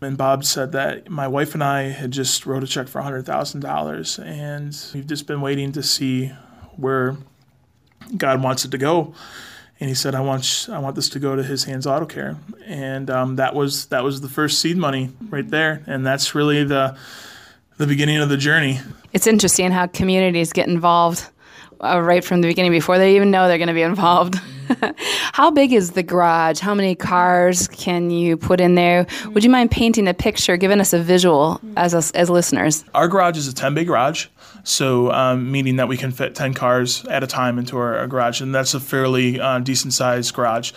And 0.00 0.19
Bob 0.19 0.44
said 0.44 0.73
that 0.73 1.08
my 1.08 1.26
wife 1.26 1.55
and 1.55 1.64
I 1.64 1.84
had 1.84 2.11
just 2.11 2.44
wrote 2.44 2.62
a 2.62 2.67
check 2.67 2.87
for 2.87 3.00
$100,000 3.00 4.25
and 4.25 4.78
we've 4.93 5.06
just 5.06 5.26
been 5.26 5.40
waiting 5.40 5.73
to 5.73 5.82
see 5.82 6.32
where 6.76 7.17
God 8.17 8.43
wants 8.43 8.64
it 8.64 8.70
to 8.73 8.78
go. 8.78 9.14
And 9.78 9.88
he 9.90 9.94
said, 9.94 10.14
"I 10.14 10.20
want 10.20 10.69
I 10.73 10.79
want 10.79 10.96
this 10.96 11.11
to 11.11 11.19
go 11.19 11.37
to 11.37 11.43
His 11.43 11.64
Hands 11.64 11.87
Auto 11.87 12.06
Care," 12.06 12.38
and 12.64 13.10
um, 13.10 13.36
that 13.36 13.55
was 13.55 13.84
that 13.86 14.03
was 14.03 14.22
the 14.22 14.29
first 14.29 14.58
seed 14.58 14.79
money 14.79 15.10
right 15.29 15.46
there, 15.46 15.82
and 15.86 16.06
that's 16.06 16.34
really 16.34 16.65
the 16.65 16.96
the 17.77 17.86
beginning 17.86 18.17
of 18.17 18.31
the 18.31 18.39
journey. 18.39 18.81
It's 19.12 19.27
interesting 19.27 19.72
how 19.72 19.86
communities 19.86 20.55
get 20.55 20.67
involved 20.67 21.29
uh, 21.80 22.00
right 22.00 22.24
from 22.24 22.40
the 22.40 22.48
beginning 22.48 22.72
before 22.72 22.98
they 22.98 23.16
even 23.16 23.30
know 23.30 23.48
they're 23.48 23.58
going 23.58 23.68
to 23.68 23.74
be 23.74 23.82
involved. 23.82 24.36
How 25.32 25.50
big 25.50 25.72
is 25.72 25.92
the 25.92 26.02
garage? 26.02 26.58
How 26.58 26.74
many 26.74 26.94
cars 26.94 27.68
can 27.68 28.10
you 28.10 28.36
put 28.36 28.60
in 28.60 28.74
there? 28.74 29.06
Would 29.26 29.44
you 29.44 29.50
mind 29.50 29.70
painting 29.70 30.08
a 30.08 30.14
picture, 30.14 30.56
giving 30.56 30.80
us 30.80 30.92
a 30.92 30.98
visual 30.98 31.60
as 31.76 31.94
us, 31.94 32.10
as 32.12 32.30
listeners? 32.30 32.84
Our 32.94 33.08
garage 33.08 33.36
is 33.36 33.48
a 33.48 33.54
10 33.54 33.74
bay 33.74 33.84
garage, 33.84 34.26
so 34.64 35.12
um, 35.12 35.52
meaning 35.52 35.76
that 35.76 35.88
we 35.88 35.96
can 35.96 36.10
fit 36.10 36.34
10 36.34 36.54
cars 36.54 37.04
at 37.06 37.22
a 37.22 37.26
time 37.26 37.58
into 37.58 37.76
our, 37.76 37.98
our 37.98 38.06
garage, 38.06 38.40
and 38.40 38.54
that's 38.54 38.74
a 38.74 38.80
fairly 38.80 39.40
uh, 39.40 39.58
decent 39.60 39.92
sized 39.92 40.34
garage. 40.34 40.72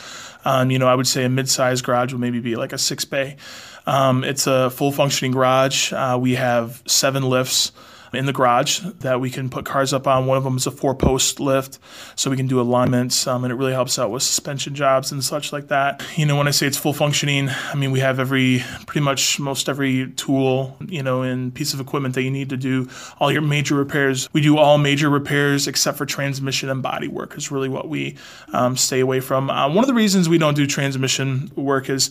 Um, 0.46 0.72
you 0.72 0.80
know, 0.80 0.88
I 0.88 0.96
would 0.96 1.08
say 1.08 1.26
a 1.26 1.30
mid 1.30 1.50
sized 1.50 1.84
garage 1.84 2.14
would 2.14 2.22
maybe 2.22 2.40
be 2.40 2.56
like 2.56 2.74
a 2.74 2.78
six 2.78 3.06
bay. 3.06 3.38
Um, 3.86 4.24
it's 4.24 4.46
a 4.46 4.70
full 4.70 4.92
functioning 4.92 5.32
garage. 5.32 5.92
Uh, 5.92 6.18
we 6.22 6.36
have 6.36 6.84
seven 6.86 7.24
lifts 7.24 7.72
in 8.14 8.26
the 8.26 8.34
garage 8.34 8.80
that 9.00 9.20
we 9.20 9.30
can 9.30 9.50
put 9.50 9.66
cars 9.66 9.94
up 9.94 10.08
on. 10.08 10.26
One 10.26 10.38
of 10.38 10.44
them 10.44 10.58
is 10.58 10.68
a 10.68 10.72
four 10.72 10.96
post 10.96 11.40
lift, 11.40 11.80
so 12.16 12.30
we 12.30 12.38
can 12.38 12.48
do 12.48 12.60
alignments, 12.60 13.28
um, 13.28 13.44
and 13.44 13.52
it 13.52 13.56
really 13.56 13.74
helps 13.74 14.00
out 14.00 14.12
with 14.12 14.24
suspension 14.24 14.76
jobs 14.76 15.12
and 15.12 15.24
such 15.24 15.54
like 15.54 15.68
that. 15.68 16.04
You 16.16 16.26
know, 16.26 16.36
when 16.36 16.48
I 16.48 16.52
say 16.52 16.68
it's 16.68 16.78
full 16.78 16.94
functioning, 16.94 17.50
I 17.50 17.76
mean 17.76 17.92
we 17.92 18.00
have 18.00 18.20
every 18.20 18.64
pretty 18.88 19.04
much 19.04 19.40
most 19.40 19.70
every 19.70 20.12
tool, 20.12 20.78
you 20.88 21.04
know, 21.04 21.22
and 21.22 21.54
piece 21.54 21.74
of 21.74 21.80
equipment 21.80 22.16
that 22.16 22.24
you 22.24 22.32
need 22.32 22.50
to 22.50 22.58
do 22.58 22.88
all 23.20 23.32
your 23.32 23.42
major 23.42 23.76
repairs. 23.76 24.30
We 24.34 24.42
do 24.42 24.58
all 24.58 24.78
major 24.78 25.10
repairs 25.10 25.68
except 25.68 25.98
for 25.98 26.06
transmission 26.06 26.70
and 26.70 26.82
body 26.82 27.08
work 27.08 27.38
is 27.38 27.52
really 27.52 27.70
what 27.70 27.90
we 27.90 28.18
um, 28.54 28.78
stay 28.78 29.00
away 29.00 29.20
from. 29.20 29.50
Uh, 29.50 29.68
one 29.68 29.80
of 29.80 29.88
the 29.88 29.94
reasons 29.94 30.30
we 30.30 30.38
don't 30.38 30.56
do 30.56 30.66
transmission 30.66 31.52
work 31.56 31.90
is 31.90 32.10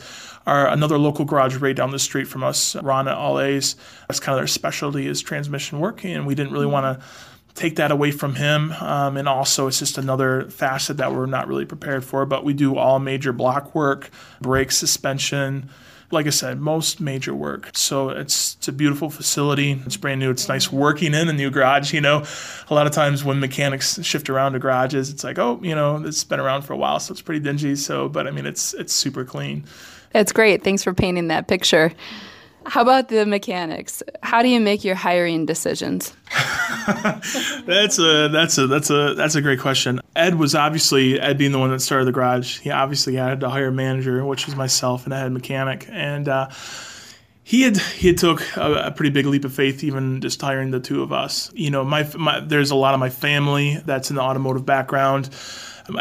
our 0.49 0.69
another 0.69 0.99
local 0.99 1.25
garage 1.25 1.57
right 1.57 1.77
down 1.77 1.91
the 1.91 1.99
street 1.99 2.27
from 2.27 2.43
us, 2.43 2.75
Ron 2.77 3.07
at 3.07 3.15
All 3.15 3.39
A's. 3.39 3.77
That's 4.09 4.19
kind 4.19 4.35
of 4.35 4.41
their 4.41 4.47
specialty 4.47 5.07
is 5.07 5.21
transmission 5.21 5.79
work, 5.79 6.05
and 6.05 6.27
we 6.27 6.35
didn't 6.35 6.53
really 6.53 6.67
want 6.67 7.01
to 7.01 7.07
take 7.55 7.77
that 7.77 7.91
away 7.91 8.11
from 8.11 8.37
him. 8.37 8.73
Um, 8.73 9.17
and 9.17 9.29
also, 9.29 9.67
it's 9.67 9.79
just 9.79 9.99
another 9.99 10.49
facet 10.49 10.97
that 10.99 11.13
we're 11.13 11.27
not 11.27 11.49
really 11.49 11.65
prepared 11.65 12.05
for. 12.05 12.25
But 12.25 12.45
we 12.45 12.55
do 12.55 12.77
all 12.77 12.99
major 12.99 13.33
block 13.33 13.75
work, 13.75 14.11
brake 14.41 14.73
suspension, 14.73 15.69
like 16.11 16.27
I 16.27 16.31
said, 16.31 16.61
most 16.61 17.01
major 17.01 17.35
work. 17.35 17.71
So 17.75 18.09
it's, 18.11 18.55
it's 18.57 18.69
a 18.69 18.73
beautiful 18.73 19.11
facility. 19.11 19.83
It's 19.85 19.97
brand 19.97 20.21
new. 20.21 20.31
It's 20.31 20.49
nice 20.49 20.73
working 20.73 21.13
in 21.13 21.29
a 21.29 21.33
new 21.33 21.51
garage. 21.51 21.93
You 21.93 22.01
know, 22.01 22.25
a 22.71 22.75
lot 22.75 22.87
of 22.87 22.93
times 22.93 23.25
when 23.25 23.41
mechanics 23.41 24.03
shift 24.03 24.31
around 24.31 24.53
to 24.53 24.59
garages, 24.59 25.11
it's 25.11 25.25
like, 25.25 25.39
oh, 25.39 25.61
you 25.63 25.75
know, 25.75 26.03
it's 26.05 26.25
been 26.25 26.41
around 26.41 26.63
for 26.63 26.73
a 26.73 26.77
while, 26.77 27.01
so 27.01 27.13
it's 27.13 27.21
pretty 27.21 27.41
dingy. 27.41 27.77
So, 27.77 28.09
but 28.09 28.27
I 28.27 28.31
mean, 28.31 28.47
it's 28.47 28.73
it's 28.75 28.95
super 28.95 29.25
clean. 29.25 29.65
That's 30.13 30.33
great. 30.33 30.65
Thanks 30.65 30.83
for 30.83 30.95
painting 30.95 31.29
that 31.29 31.49
picture. 31.49 31.93
How 32.67 32.83
about 32.83 33.09
the 33.09 33.25
mechanics? 33.25 34.03
How 34.23 34.43
do 34.43 34.49
you 34.49 34.61
make 34.61 34.85
your 34.85 34.95
hiring 34.95 35.47
decisions? 35.47 36.15
that's 37.67 37.99
a 37.99 38.29
that's 38.29 38.59
a 38.59 38.67
that's 38.67 38.91
a 38.91 39.15
that's 39.15 39.35
a 39.37 39.41
great 39.41 39.59
question. 39.59 40.01
Ed 40.15 40.35
was 40.35 40.55
obviously 40.55 41.19
Ed 41.19 41.39
being 41.39 41.53
the 41.53 41.59
one 41.59 41.71
that 41.71 41.81
started 41.81 42.05
the 42.05 42.13
garage. 42.13 42.59
He 42.59 42.71
obviously 42.71 43.15
had 43.15 43.41
to 43.41 43.49
hire 43.49 43.69
a 43.69 43.73
manager, 43.73 44.23
which 44.25 44.45
was 44.45 44.55
myself, 44.55 45.05
and 45.05 45.13
a 45.13 45.17
head 45.17 45.33
mechanic, 45.33 45.87
and. 45.91 46.29
Uh, 46.29 46.51
he 47.43 47.63
had 47.63 47.79
he 47.79 48.09
had 48.09 48.19
took 48.19 48.43
a, 48.59 48.75
a, 48.75 48.91
pretty 48.91 49.09
big 49.09 49.25
leap 49.25 49.43
of 49.47 49.55
faith 49.55 49.83
even 49.83 50.21
just 50.21 50.39
hiring 50.39 50.71
the 50.71 50.81
two 50.81 51.03
of 51.03 51.15
us. 51.15 51.51
You 51.55 51.71
know, 51.71 51.83
my, 51.83 52.07
my 52.15 52.41
there's 52.41 52.71
a 52.71 52.75
lot 52.75 52.93
of 52.93 53.01
my 53.01 53.09
family 53.09 53.81
that's 53.87 54.11
in 54.11 54.17
the 54.17 54.23
automotive 54.23 54.67
background. 54.67 55.31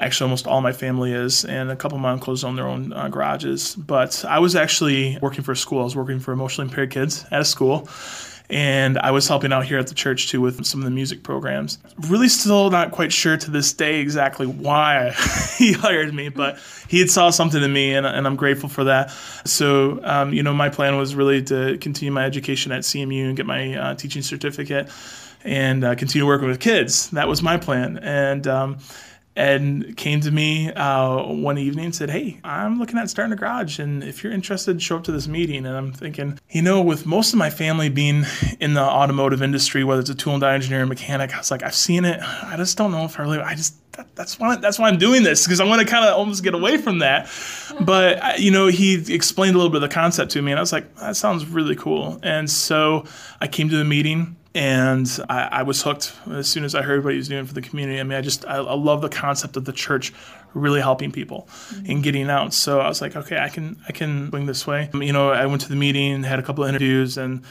Actually, 0.02 0.26
almost 0.26 0.48
all 0.48 0.62
my 0.62 0.74
family 0.74 1.14
is, 1.14 1.46
and 1.46 1.72
a 1.72 1.76
couple 1.76 1.98
of 1.98 2.02
my 2.02 2.12
uncles 2.12 2.44
own 2.44 2.56
their 2.56 2.68
own 2.68 2.92
uh, 2.94 3.08
garages. 3.08 3.76
But 3.76 4.26
I 4.26 4.40
was 4.40 4.56
actually 4.56 5.18
working 5.22 5.44
for 5.44 5.54
a 5.54 5.58
school. 5.58 5.82
I 5.82 5.84
was 5.84 5.96
working 5.96 6.20
for 6.20 6.34
emotionally 6.34 6.70
impaired 6.70 6.92
kids 6.92 7.26
at 7.32 7.42
a 7.42 7.46
school. 7.46 7.88
And 8.50 8.98
I 8.98 9.12
was 9.12 9.28
helping 9.28 9.52
out 9.52 9.66
here 9.66 9.78
at 9.78 9.88
the 9.88 9.94
church 9.94 10.30
too 10.30 10.40
with 10.40 10.66
some 10.66 10.80
of 10.80 10.86
the 10.86 10.92
music 10.92 11.22
programs. 11.22 11.80
Really, 12.08 12.30
still 12.30 12.70
not 12.70 12.92
quite 12.92 13.12
sure 13.12 13.36
to 13.36 13.52
this 13.52 13.74
day 13.74 14.00
exactly 14.00 14.48
why 14.48 15.12
he 15.58 15.74
hired 15.74 16.14
me, 16.14 16.30
but 16.30 16.58
he 16.88 17.00
had 17.00 17.10
saw 17.10 17.30
something 17.30 17.62
in 17.62 17.74
me, 17.74 17.94
and, 17.94 18.06
and 18.06 18.26
I'm 18.26 18.38
grateful 18.38 18.70
for 18.70 18.86
that. 18.86 19.12
So, 19.44 20.00
um, 20.04 20.34
you 20.34 20.44
know, 20.44 20.54
my 20.54 20.70
plan 20.70 20.98
was 20.98 21.14
really 21.14 21.44
to 21.44 21.78
continue 21.80 22.12
my 22.12 22.24
education 22.24 22.72
at 22.72 22.84
CMU 22.84 23.28
and 23.28 23.36
get 23.36 23.46
my 23.46 23.76
uh, 23.76 23.96
teaching 23.96 24.22
certificate 24.22 24.90
and 25.44 25.84
uh, 25.84 25.96
continue 25.96 26.26
working 26.26 26.48
with 26.48 26.62
kids. 26.62 27.10
That 27.12 27.28
was 27.28 27.44
my 27.44 27.58
plan. 27.58 27.98
And 27.98 28.48
um, 28.48 28.78
and 29.38 29.96
came 29.96 30.20
to 30.22 30.32
me 30.32 30.74
uh, 30.74 31.24
one 31.24 31.60
evening 31.60 31.86
and 31.86 31.96
said, 31.96 32.10
Hey, 32.10 32.40
I'm 32.44 32.80
looking 32.80 32.98
at 32.98 33.10
starting 33.10 33.32
a 33.32 33.36
garage. 33.36 33.78
And 33.78 34.04
if 34.04 34.24
you're 34.24 34.34
interested, 34.34 34.82
show 34.82 34.98
up 34.98 35.04
to 35.04 35.12
this 35.12 35.28
meeting. 35.28 35.66
And 35.66 35.78
I'm 35.78 35.94
thinking, 35.94 36.40
you 36.50 36.64
know, 36.64 36.82
with 36.82 37.06
most 37.06 37.34
of 37.34 37.40
my 37.40 37.52
family 37.52 37.90
being 37.90 38.26
in 38.60 38.74
the 38.74 38.82
automotive 38.82 39.44
industry, 39.44 39.84
whether 39.84 40.02
it's 40.02 40.10
a 40.10 40.16
tool 40.16 40.34
and 40.34 40.42
die 40.42 40.56
engineer 40.56 40.82
or 40.82 40.86
mechanic, 40.88 41.36
I 41.36 41.38
was 41.38 41.52
like, 41.52 41.62
I've 41.62 41.76
seen 41.76 42.04
it. 42.04 42.20
I 42.22 42.56
just 42.58 42.78
don't 42.78 42.92
know 42.92 43.06
if 43.06 43.20
I 43.20 43.24
really, 43.24 43.40
I 43.40 43.54
just, 43.54 43.76
that, 43.94 44.08
that's 44.16 44.40
why 44.40 44.56
that's 44.56 44.80
why 44.80 44.88
I'm 44.88 44.98
doing 44.98 45.24
this 45.24 45.46
because 45.46 45.60
I 45.60 45.66
want 45.66 45.82
to 45.82 45.88
kind 45.88 46.06
of 46.06 46.16
almost 46.16 46.44
get 46.44 46.54
away 46.54 46.78
from 46.78 47.00
that. 47.00 47.30
But 47.82 48.40
you 48.40 48.52
know, 48.52 48.68
he 48.68 49.14
explained 49.14 49.56
a 49.56 49.58
little 49.58 49.72
bit 49.72 49.84
of 49.84 49.90
the 49.90 49.94
concept 49.94 50.32
to 50.32 50.42
me, 50.42 50.52
and 50.52 50.60
I 50.60 50.62
was 50.62 50.72
like, 50.72 50.96
that 50.98 51.16
sounds 51.16 51.46
really 51.46 51.76
cool. 51.76 52.20
And 52.24 52.50
so 52.50 53.06
I 53.42 53.48
came 53.48 53.70
to 53.70 53.78
the 53.78 53.84
meeting 53.84 54.36
and 54.58 55.08
I, 55.30 55.42
I, 55.52 55.64
was 55.64 55.84
hooked 55.84 56.14
as 56.32 56.50
soon 56.50 56.64
as 56.64 56.74
I 56.74 56.82
heard 56.82 57.04
what 57.04 57.14
he 57.14 57.18
was 57.18 57.28
doing 57.28 57.46
for 57.46 57.54
the 57.54 57.62
community. 57.62 58.00
I 58.00 58.04
mean, 58.04 58.18
I 58.18 58.22
just 58.22 58.44
I, 58.46 58.56
I 58.56 58.74
love 58.74 59.02
the 59.02 59.10
concept 59.10 59.56
of 59.56 59.66
the 59.66 59.72
church 59.72 60.12
really 60.56 60.82
helping 60.82 61.12
people 61.12 61.48
mm-hmm. 61.48 61.92
and 61.92 62.04
getting 62.04 62.28
out. 62.28 62.56
So 62.56 62.80
I 62.80 62.88
was 62.88 63.00
like, 63.00 63.16
okay, 63.16 63.38
I 63.38 63.50
can 63.50 63.80
I 63.88 63.92
can 63.92 64.30
swing 64.30 64.48
this 64.48 64.66
way. 64.66 64.90
You 64.96 65.14
know, 65.14 65.30
I 65.30 65.46
went 65.46 65.62
to 65.62 65.70
the 65.70 65.76
meeting, 65.76 66.24
had 66.24 66.40
a 66.40 66.42
couple 66.42 66.64
of 66.64 66.70
interviews, 66.70 67.20
and 67.20 67.44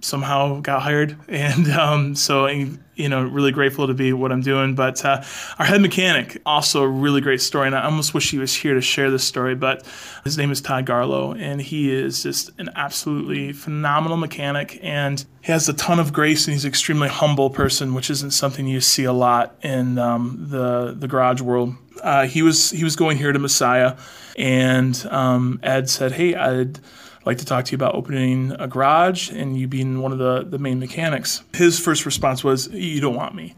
somehow 0.00 0.60
got 0.60 0.82
hired. 0.82 1.16
And 1.28 1.70
um, 1.70 2.14
so, 2.16 2.46
you 2.46 3.08
know, 3.08 3.22
really 3.22 3.50
grateful 3.50 3.86
to 3.86 3.94
be 3.94 4.12
what 4.12 4.30
I'm 4.30 4.42
doing. 4.42 4.74
But 4.74 5.04
uh, 5.04 5.22
our 5.58 5.64
head 5.64 5.80
mechanic, 5.80 6.40
also 6.44 6.82
a 6.82 6.88
really 6.88 7.20
great 7.20 7.40
story. 7.40 7.66
And 7.66 7.74
I 7.74 7.84
almost 7.84 8.12
wish 8.12 8.30
he 8.30 8.38
was 8.38 8.54
here 8.54 8.74
to 8.74 8.80
share 8.80 9.10
this 9.10 9.24
story, 9.24 9.54
but 9.54 9.86
his 10.24 10.36
name 10.36 10.50
is 10.50 10.60
Todd 10.60 10.86
Garlow, 10.86 11.40
and 11.40 11.60
he 11.60 11.92
is 11.92 12.22
just 12.22 12.50
an 12.58 12.68
absolutely 12.76 13.52
phenomenal 13.52 14.18
mechanic. 14.18 14.78
And 14.82 15.24
he 15.40 15.52
has 15.52 15.68
a 15.68 15.72
ton 15.72 15.98
of 15.98 16.12
grace, 16.12 16.46
and 16.46 16.52
he's 16.52 16.64
an 16.64 16.68
extremely 16.68 17.08
humble 17.08 17.48
person, 17.48 17.94
which 17.94 18.10
isn't 18.10 18.32
something 18.32 18.66
you 18.66 18.80
see 18.80 19.04
a 19.04 19.12
lot 19.12 19.56
in 19.62 19.98
um, 19.98 20.46
the, 20.50 20.94
the 20.98 21.08
garage 21.08 21.40
world. 21.40 21.74
Uh, 22.02 22.26
he 22.26 22.42
was 22.42 22.70
he 22.70 22.84
was 22.84 22.96
going 22.96 23.16
here 23.16 23.32
to 23.32 23.38
Messiah, 23.38 23.96
and 24.36 25.06
um, 25.10 25.60
Ed 25.62 25.88
said, 25.88 26.12
"Hey, 26.12 26.34
I'd." 26.34 26.80
Like 27.24 27.38
to 27.38 27.44
talk 27.44 27.66
to 27.66 27.72
you 27.72 27.76
about 27.76 27.94
opening 27.94 28.52
a 28.52 28.66
garage 28.66 29.30
and 29.30 29.58
you 29.58 29.68
being 29.68 30.00
one 30.00 30.12
of 30.12 30.18
the, 30.18 30.44
the 30.44 30.58
main 30.58 30.78
mechanics. 30.78 31.42
His 31.54 31.78
first 31.78 32.06
response 32.06 32.42
was, 32.42 32.68
You 32.68 33.00
don't 33.00 33.14
want 33.14 33.34
me. 33.34 33.54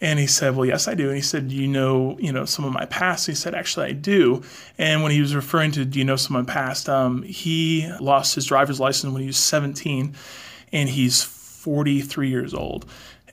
And 0.00 0.18
he 0.18 0.26
said, 0.26 0.56
Well, 0.56 0.66
yes, 0.66 0.88
I 0.88 0.94
do. 0.94 1.08
And 1.08 1.16
he 1.16 1.22
said, 1.22 1.48
Do 1.48 1.54
you 1.54 1.68
know, 1.68 2.18
you 2.18 2.32
know, 2.32 2.44
some 2.44 2.64
of 2.64 2.72
my 2.72 2.86
past? 2.86 3.26
He 3.26 3.34
said, 3.34 3.54
Actually, 3.54 3.86
I 3.86 3.92
do. 3.92 4.42
And 4.78 5.02
when 5.02 5.12
he 5.12 5.20
was 5.20 5.34
referring 5.34 5.72
to 5.72 5.84
Do 5.84 5.98
you 5.98 6.04
know 6.04 6.16
some 6.16 6.36
of 6.36 6.46
my 6.46 6.52
past, 6.52 6.88
um, 6.88 7.22
he 7.22 7.90
lost 8.00 8.34
his 8.34 8.46
driver's 8.46 8.80
license 8.80 9.12
when 9.12 9.22
he 9.22 9.26
was 9.26 9.38
17 9.38 10.14
and 10.72 10.88
he's 10.88 11.22
43 11.22 12.28
years 12.28 12.54
old. 12.54 12.86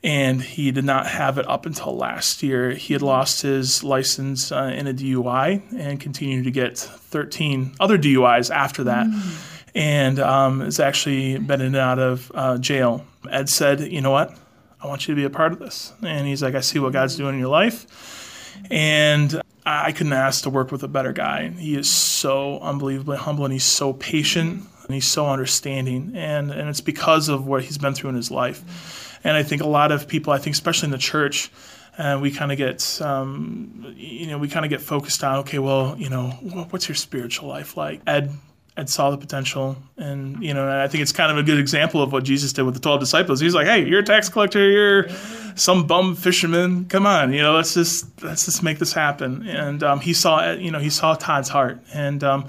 And 0.06 0.42
he 0.42 0.72
did 0.72 0.84
not 0.84 1.08
have 1.08 1.38
it 1.38 1.48
up 1.48 1.66
until 1.66 1.96
last 1.96 2.44
year. 2.44 2.72
He 2.72 2.92
had 2.92 3.02
lost 3.02 3.42
his 3.42 3.86
license 3.86 4.52
uh, 4.52 4.74
in 4.76 4.86
a 4.86 4.94
DUI 4.94 5.62
and 5.78 5.98
continued 5.98 6.44
to 6.44 6.52
get 6.52 6.78
13 6.78 7.76
other 7.80 7.98
DUIs 7.98 8.54
after 8.54 8.84
that. 8.84 9.08
Mm 9.08 9.50
and 9.76 10.20
um, 10.20 10.62
has 10.62 10.80
actually 10.80 11.38
been 11.38 11.62
in 11.62 11.68
and 11.68 11.76
out 11.76 12.00
of 12.00 12.32
uh, 12.36 12.58
jail. 12.58 13.06
Ed 13.30 13.50
said, 13.50 13.80
You 13.82 14.02
know 14.02 14.12
what? 14.12 14.38
I 14.82 14.88
want 14.88 15.08
you 15.08 15.16
to 15.16 15.20
be 15.20 15.24
a 15.24 15.30
part 15.30 15.54
of 15.54 15.60
this. 15.60 15.94
And 16.02 16.28
he's 16.28 16.44
like, 16.44 16.56
I 16.56 16.60
see 16.60 16.78
what 16.78 16.92
God's 16.92 17.16
doing 17.16 17.36
in 17.36 17.40
your 17.40 17.50
life. 17.50 18.58
And 18.70 19.42
I 19.66 19.94
couldn't 19.94 20.14
ask 20.14 20.44
to 20.44 20.50
work 20.50 20.72
with 20.72 20.84
a 20.84 20.90
better 20.90 21.14
guy. 21.14 21.48
He 21.50 21.76
is 21.76 21.90
so 21.90 22.60
unbelievably 22.60 23.18
humble 23.18 23.46
and 23.46 23.54
he's 23.54 23.64
so 23.64 23.94
patient 23.94 24.66
and 24.84 24.94
he's 24.94 25.08
so 25.08 25.28
understanding. 25.28 26.12
And, 26.16 26.52
and 26.52 26.68
it's 26.68 26.82
because 26.82 27.30
of 27.30 27.48
what 27.48 27.64
he's 27.64 27.78
been 27.78 27.94
through 27.94 28.10
in 28.10 28.18
his 28.18 28.30
life. 28.30 29.18
And 29.24 29.38
I 29.38 29.44
think 29.44 29.62
a 29.62 29.68
lot 29.68 29.94
of 29.94 30.06
people, 30.06 30.34
I 30.34 30.38
think 30.38 30.54
especially 30.54 30.88
in 30.88 30.92
the 30.92 30.98
church, 30.98 31.50
and 31.98 32.18
uh, 32.18 32.22
we 32.22 32.32
kind 32.32 32.52
of 32.52 32.58
get 32.58 33.02
um, 33.02 33.94
you 33.96 34.26
know 34.26 34.40
we 34.40 34.48
kind 34.48 34.66
of 34.66 34.70
get 34.72 34.82
focused 34.82 35.24
on 35.24 35.40
okay 35.42 35.60
well 35.60 35.96
you 35.96 36.10
know 36.10 36.30
what's 36.72 36.90
your 36.90 36.96
spiritual 36.96 37.48
life 37.48 37.78
like 37.78 38.02
ed 38.08 38.32
and 38.76 38.90
saw 38.90 39.12
the 39.12 39.18
potential. 39.18 39.78
And, 39.98 40.44
you 40.44 40.54
know, 40.54 40.82
I 40.82 40.88
think 40.88 41.04
it's 41.04 41.12
kind 41.12 41.32
of 41.32 41.38
a 41.38 41.44
good 41.44 41.60
example 41.60 42.02
of 42.02 42.12
what 42.12 42.24
Jesus 42.24 42.54
did 42.54 42.64
with 42.64 42.74
the 42.74 42.80
12 42.80 43.00
disciples. 43.00 43.40
He's 43.40 43.54
like, 43.54 43.68
hey, 43.68 43.86
you're 43.86 44.00
a 44.00 44.04
tax 44.04 44.30
collector, 44.30 44.68
you're 44.68 45.10
some 45.56 45.86
bum 45.86 46.16
fisherman. 46.16 46.86
Come 46.86 47.06
on, 47.06 47.34
you 47.34 47.42
know, 47.42 47.54
let's 47.54 47.76
just, 47.76 48.24
let's 48.24 48.46
just 48.46 48.64
make 48.64 48.80
this 48.80 48.94
happen. 48.94 49.48
And 49.48 49.84
um, 49.84 50.00
he 50.00 50.14
saw, 50.14 50.54
you 50.54 50.72
know, 50.72 50.80
he 50.80 50.90
saw 50.90 51.14
Todd's 51.14 51.50
heart. 51.50 51.80
And 51.94 52.24
um, 52.24 52.48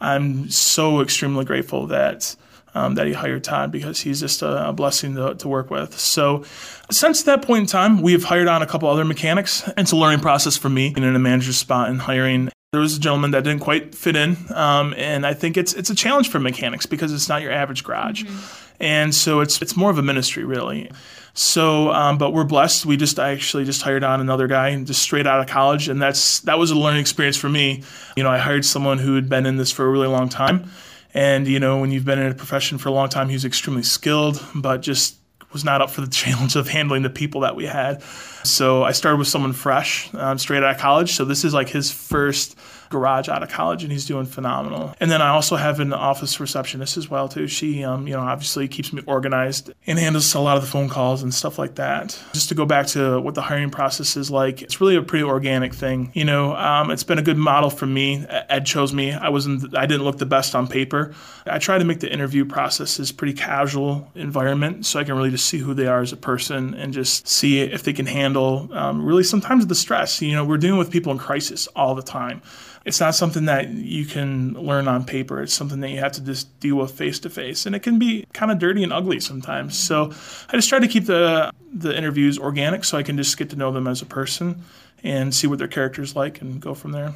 I'm 0.00 0.48
so 0.48 1.02
extremely 1.02 1.44
grateful 1.44 1.88
that, 1.88 2.34
um, 2.74 2.94
that 2.94 3.06
he 3.06 3.12
hired 3.12 3.44
Todd 3.44 3.70
because 3.70 4.00
he's 4.00 4.20
just 4.20 4.40
a, 4.40 4.70
a 4.70 4.72
blessing 4.72 5.16
to, 5.16 5.34
to, 5.34 5.48
work 5.48 5.70
with. 5.70 5.98
So 5.98 6.44
since 6.90 7.24
that 7.24 7.42
point 7.42 7.62
in 7.62 7.66
time, 7.66 8.00
we've 8.00 8.24
hired 8.24 8.48
on 8.48 8.62
a 8.62 8.66
couple 8.66 8.88
other 8.88 9.04
mechanics. 9.04 9.68
It's 9.76 9.92
a 9.92 9.96
learning 9.96 10.20
process 10.20 10.56
for 10.56 10.70
me 10.70 10.94
in 10.96 11.04
a 11.04 11.18
manager 11.18 11.52
spot 11.52 11.90
and 11.90 12.00
hiring 12.00 12.50
there 12.72 12.82
was 12.82 12.96
a 12.96 13.00
gentleman 13.00 13.30
that 13.30 13.44
didn't 13.44 13.60
quite 13.60 13.94
fit 13.94 14.14
in, 14.14 14.36
um, 14.54 14.92
and 14.98 15.26
I 15.26 15.32
think 15.32 15.56
it's 15.56 15.72
it's 15.72 15.88
a 15.88 15.94
challenge 15.94 16.28
for 16.28 16.38
mechanics 16.38 16.84
because 16.84 17.14
it's 17.14 17.28
not 17.28 17.40
your 17.40 17.50
average 17.50 17.82
garage, 17.82 18.24
mm-hmm. 18.24 18.82
and 18.82 19.14
so 19.14 19.40
it's 19.40 19.62
it's 19.62 19.74
more 19.74 19.90
of 19.90 19.96
a 19.96 20.02
ministry 20.02 20.44
really. 20.44 20.90
So, 21.32 21.90
um, 21.92 22.18
but 22.18 22.32
we're 22.32 22.44
blessed. 22.44 22.84
We 22.84 22.98
just 22.98 23.18
I 23.18 23.30
actually 23.30 23.64
just 23.64 23.80
hired 23.80 24.04
on 24.04 24.20
another 24.20 24.48
guy 24.48 24.76
just 24.82 25.00
straight 25.00 25.26
out 25.26 25.40
of 25.40 25.46
college, 25.46 25.88
and 25.88 26.02
that's 26.02 26.40
that 26.40 26.58
was 26.58 26.70
a 26.70 26.74
learning 26.74 27.00
experience 27.00 27.38
for 27.38 27.48
me. 27.48 27.84
You 28.16 28.22
know, 28.22 28.30
I 28.30 28.38
hired 28.38 28.66
someone 28.66 28.98
who 28.98 29.14
had 29.14 29.30
been 29.30 29.46
in 29.46 29.56
this 29.56 29.72
for 29.72 29.86
a 29.86 29.88
really 29.88 30.08
long 30.08 30.28
time, 30.28 30.70
and 31.14 31.48
you 31.48 31.60
know, 31.60 31.80
when 31.80 31.90
you've 31.90 32.04
been 32.04 32.18
in 32.18 32.30
a 32.30 32.34
profession 32.34 32.76
for 32.76 32.90
a 32.90 32.92
long 32.92 33.08
time, 33.08 33.28
he 33.28 33.34
was 33.34 33.46
extremely 33.46 33.82
skilled, 33.82 34.44
but 34.54 34.82
just 34.82 35.17
was 35.52 35.64
not 35.64 35.80
up 35.80 35.90
for 35.90 36.00
the 36.00 36.06
challenge 36.10 36.56
of 36.56 36.68
handling 36.68 37.02
the 37.02 37.10
people 37.10 37.42
that 37.42 37.56
we 37.56 37.66
had. 37.66 38.02
So 38.44 38.82
I 38.82 38.92
started 38.92 39.18
with 39.18 39.28
someone 39.28 39.52
fresh, 39.52 40.12
um, 40.14 40.38
straight 40.38 40.62
out 40.62 40.74
of 40.74 40.78
college. 40.78 41.12
So 41.12 41.24
this 41.24 41.44
is 41.44 41.54
like 41.54 41.68
his 41.68 41.90
first 41.90 42.58
garage 42.88 43.28
out 43.28 43.42
of 43.42 43.48
college, 43.48 43.82
and 43.82 43.92
he's 43.92 44.06
doing 44.06 44.26
phenomenal. 44.26 44.94
And 45.00 45.10
then 45.10 45.22
I 45.22 45.28
also 45.28 45.56
have 45.56 45.80
an 45.80 45.92
office 45.92 46.40
receptionist 46.40 46.96
as 46.96 47.08
well 47.08 47.28
too. 47.28 47.46
She, 47.46 47.84
um, 47.84 48.06
you 48.06 48.14
know, 48.14 48.20
obviously 48.20 48.68
keeps 48.68 48.92
me 48.92 49.02
organized 49.06 49.72
and 49.86 49.98
handles 49.98 50.34
a 50.34 50.40
lot 50.40 50.56
of 50.56 50.62
the 50.62 50.68
phone 50.68 50.88
calls 50.88 51.22
and 51.22 51.34
stuff 51.34 51.58
like 51.58 51.76
that. 51.76 52.18
Just 52.32 52.48
to 52.48 52.54
go 52.54 52.66
back 52.66 52.86
to 52.88 53.20
what 53.20 53.34
the 53.34 53.42
hiring 53.42 53.70
process 53.70 54.16
is 54.16 54.30
like, 54.30 54.62
it's 54.62 54.80
really 54.80 54.96
a 54.96 55.02
pretty 55.02 55.24
organic 55.24 55.74
thing. 55.74 56.10
You 56.14 56.24
know, 56.24 56.54
um, 56.56 56.90
it's 56.90 57.04
been 57.04 57.18
a 57.18 57.22
good 57.22 57.36
model 57.36 57.70
for 57.70 57.86
me. 57.86 58.26
Ed 58.28 58.66
chose 58.66 58.92
me. 58.92 59.12
I 59.12 59.28
wasn't, 59.28 59.76
I 59.76 59.86
didn't 59.86 60.04
look 60.04 60.18
the 60.18 60.26
best 60.26 60.54
on 60.54 60.68
paper. 60.68 61.14
I 61.46 61.58
try 61.58 61.78
to 61.78 61.84
make 61.84 62.00
the 62.00 62.12
interview 62.12 62.44
processes 62.44 63.12
pretty 63.12 63.34
casual 63.34 64.10
environment 64.14 64.86
so 64.86 65.00
I 65.00 65.04
can 65.04 65.16
really 65.16 65.30
just 65.30 65.46
see 65.46 65.58
who 65.58 65.74
they 65.74 65.86
are 65.86 66.00
as 66.00 66.12
a 66.12 66.16
person 66.16 66.74
and 66.74 66.92
just 66.92 67.28
see 67.28 67.60
if 67.60 67.82
they 67.82 67.92
can 67.92 68.06
handle 68.06 68.68
um, 68.72 69.04
really 69.04 69.24
sometimes 69.24 69.66
the 69.66 69.74
stress. 69.74 70.20
You 70.20 70.32
know, 70.32 70.44
we're 70.44 70.58
dealing 70.58 70.78
with 70.78 70.90
people 70.90 71.12
in 71.12 71.18
crisis 71.18 71.66
all 71.68 71.94
the 71.94 72.02
time 72.02 72.42
it's 72.84 73.00
not 73.00 73.14
something 73.14 73.46
that 73.46 73.70
you 73.70 74.06
can 74.06 74.54
learn 74.54 74.88
on 74.88 75.04
paper. 75.04 75.42
It's 75.42 75.54
something 75.54 75.80
that 75.80 75.90
you 75.90 75.98
have 75.98 76.12
to 76.12 76.20
just 76.22 76.58
deal 76.60 76.76
with 76.76 76.92
face 76.92 77.18
to 77.20 77.30
face, 77.30 77.66
and 77.66 77.74
it 77.74 77.80
can 77.80 77.98
be 77.98 78.26
kind 78.32 78.50
of 78.50 78.58
dirty 78.58 78.82
and 78.82 78.92
ugly 78.92 79.20
sometimes. 79.20 79.78
So 79.78 80.12
I 80.48 80.56
just 80.56 80.68
try 80.68 80.78
to 80.78 80.88
keep 80.88 81.06
the 81.06 81.52
the 81.72 81.96
interviews 81.96 82.38
organic, 82.38 82.84
so 82.84 82.98
I 82.98 83.02
can 83.02 83.16
just 83.16 83.36
get 83.36 83.50
to 83.50 83.56
know 83.56 83.70
them 83.70 83.86
as 83.86 84.02
a 84.02 84.06
person 84.06 84.62
and 85.04 85.34
see 85.34 85.46
what 85.46 85.58
their 85.58 85.68
character's 85.68 86.16
like, 86.16 86.40
and 86.40 86.60
go 86.60 86.74
from 86.74 86.92
there. 86.92 87.14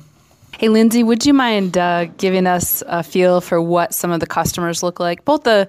Hey, 0.58 0.68
Lindsay, 0.68 1.02
would 1.02 1.24
you 1.24 1.32
mind 1.32 1.78
uh, 1.78 2.04
giving 2.18 2.46
us 2.46 2.82
a 2.86 3.02
feel 3.02 3.40
for 3.40 3.60
what 3.60 3.94
some 3.94 4.12
of 4.12 4.20
the 4.20 4.26
customers 4.26 4.82
look 4.82 5.00
like? 5.00 5.24
Both 5.24 5.44
the 5.44 5.66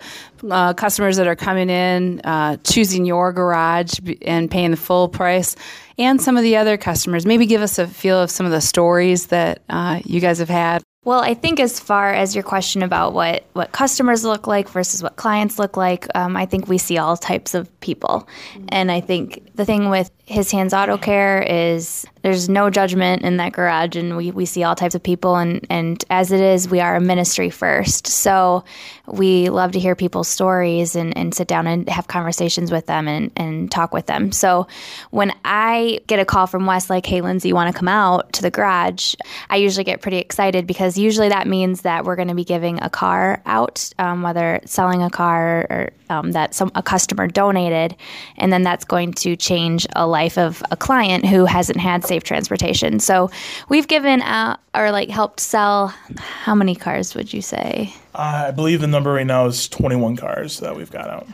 uh, 0.52 0.74
customers 0.74 1.16
that 1.16 1.26
are 1.26 1.38
coming 1.38 1.70
in, 1.70 2.20
uh, 2.26 2.58
choosing 2.66 3.06
your 3.06 3.32
garage 3.32 3.94
and 4.24 4.52
paying 4.52 4.72
the 4.72 4.78
full 4.78 5.08
price, 5.08 5.56
and 5.98 6.22
some 6.22 6.38
of 6.38 6.44
the 6.44 6.58
other 6.58 6.78
customers. 6.78 7.26
Maybe 7.26 7.46
give 7.46 7.62
us 7.62 7.80
a 7.80 7.88
feel 7.88 8.22
of 8.22 8.32
some 8.32 8.46
of 8.46 8.52
the 8.52 8.62
stories 8.62 9.28
that 9.28 9.62
uh, 9.70 10.02
you 10.06 10.20
guys 10.20 10.40
have 10.40 10.50
had. 10.50 10.84
Well, 11.06 11.20
I 11.20 11.34
think 11.34 11.60
as 11.60 11.82
far 11.82 12.14
as 12.14 12.34
your 12.34 12.46
question 12.46 12.82
about 12.82 13.14
what, 13.14 13.46
what 13.54 13.74
customers 13.74 14.24
look 14.24 14.48
like 14.48 14.70
versus 14.70 15.04
what 15.04 15.18
clients 15.18 15.60
look 15.60 15.76
like, 15.76 16.08
um, 16.16 16.38
I 16.38 16.46
think 16.46 16.70
we 16.70 16.78
see 16.78 16.98
all 16.98 17.18
types 17.18 17.54
of 17.54 17.68
people. 17.82 18.28
And 18.70 18.90
I 18.90 19.02
think 19.02 19.54
the 19.56 19.66
thing 19.66 19.90
with 19.90 20.10
his 20.24 20.50
hands 20.50 20.74
auto 20.74 20.98
care 20.98 21.42
is 21.42 22.06
there's 22.24 22.48
no 22.48 22.70
judgment 22.70 23.22
in 23.22 23.38
that 23.38 23.52
garage 23.52 23.96
and 23.96 24.18
we, 24.18 24.32
we 24.32 24.46
see 24.46 24.64
all 24.64 24.76
types 24.76 24.96
of 24.96 25.04
people 25.04 25.36
and, 25.36 25.66
and 25.70 26.04
as 26.10 26.32
it 26.32 26.40
is 26.40 26.70
we 26.70 26.80
are 26.80 26.96
a 26.96 27.02
ministry 27.02 27.50
first. 27.50 28.08
So 28.08 28.64
we 29.06 29.50
love 29.50 29.74
to 29.74 29.80
hear 29.80 29.96
people's 29.96 30.30
stories 30.30 30.96
and, 30.96 31.16
and 31.18 31.36
sit 31.36 31.48
down 31.48 31.68
and 31.68 31.88
have 31.90 32.08
conversations 32.08 32.72
with 32.72 32.86
them 32.86 33.08
and, 33.08 33.32
and 33.36 33.70
talk 33.70 33.94
with 33.94 34.08
them. 34.08 34.32
So 34.32 34.68
when 35.12 35.34
i 35.44 36.00
get 36.08 36.20
a 36.20 36.26
call 36.26 36.48
from 36.48 36.66
wes 36.66 36.90
like 36.90 37.06
hey 37.06 37.22
lindsay 37.22 37.50
you 37.50 37.56
want 37.56 37.72
to 37.72 37.78
come 37.78 37.90
out 37.90 38.32
to 38.34 38.42
the 38.42 38.50
garage? 38.50 39.16
I 39.50 39.58
usually 39.58 39.84
get 39.84 40.02
pretty 40.02 40.18
excited 40.18 40.66
because 40.66 40.98
usually 40.98 41.30
that 41.30 41.46
means 41.46 41.82
that 41.82 42.06
we're 42.06 42.16
going 42.16 42.30
to 42.30 42.36
be 42.36 42.46
giving 42.46 42.82
a 42.82 42.90
car 42.90 43.42
out 43.46 43.90
um, 44.00 44.22
whether 44.22 44.62
selling 44.66 45.04
a 45.04 45.10
car 45.10 45.68
or 45.70 45.90
um, 46.14 46.32
that 46.32 46.54
some 46.54 46.72
a 46.76 46.84
customer 46.84 47.28
donated 47.28 47.96
and 48.38 48.52
then 48.54 48.64
that's 48.64 48.86
going 48.86 49.14
to 49.14 49.36
change 49.36 49.88
a 49.96 50.06
life 50.06 50.38
of 50.38 50.64
a 50.72 50.78
client 50.78 51.26
who 51.26 51.46
hasn't 51.46 51.80
had 51.80 52.06
safe 52.06 52.24
transportation. 52.24 53.00
So 53.00 53.32
we've 53.70 53.88
given 53.88 54.22
out 54.22 54.60
or 54.76 54.92
like 54.92 55.10
helped 55.10 55.40
sell 55.40 55.88
how 56.18 56.56
many 56.56 56.76
cars 56.76 57.16
would 57.16 57.34
you 57.34 57.42
say? 57.42 57.94
Uh, 58.16 58.46
I 58.48 58.52
believe 58.52 58.82
the 58.82 58.88
number 58.88 59.14
right 59.14 59.26
now 59.26 59.46
is 59.46 59.68
21 59.68 60.16
cars 60.18 60.60
that 60.60 60.76
we've 60.76 60.92
got 60.92 61.10
out. 61.10 61.28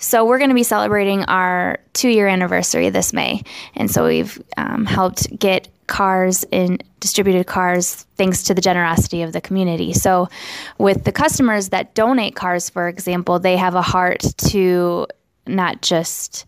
So 0.00 0.24
we're 0.24 0.38
going 0.38 0.50
to 0.50 0.54
be 0.54 0.62
celebrating 0.64 1.24
our 1.24 1.78
two 1.92 2.08
year 2.08 2.26
anniversary 2.26 2.90
this 2.90 3.12
May. 3.12 3.42
And 3.76 3.90
so 3.90 4.06
we've 4.06 4.42
um, 4.56 4.86
helped 4.86 5.38
get 5.38 5.68
cars 5.86 6.44
in 6.50 6.78
distributed 7.00 7.46
cars 7.46 8.06
thanks 8.16 8.44
to 8.44 8.54
the 8.54 8.60
generosity 8.60 9.22
of 9.22 9.32
the 9.32 9.40
community. 9.40 9.92
So 9.92 10.28
with 10.78 11.04
the 11.04 11.12
customers 11.12 11.70
that 11.70 11.94
donate 11.94 12.34
cars, 12.34 12.70
for 12.70 12.88
example, 12.88 13.38
they 13.38 13.56
have 13.56 13.74
a 13.74 13.82
heart 13.82 14.24
to 14.48 15.06
not 15.46 15.82
just 15.82 16.46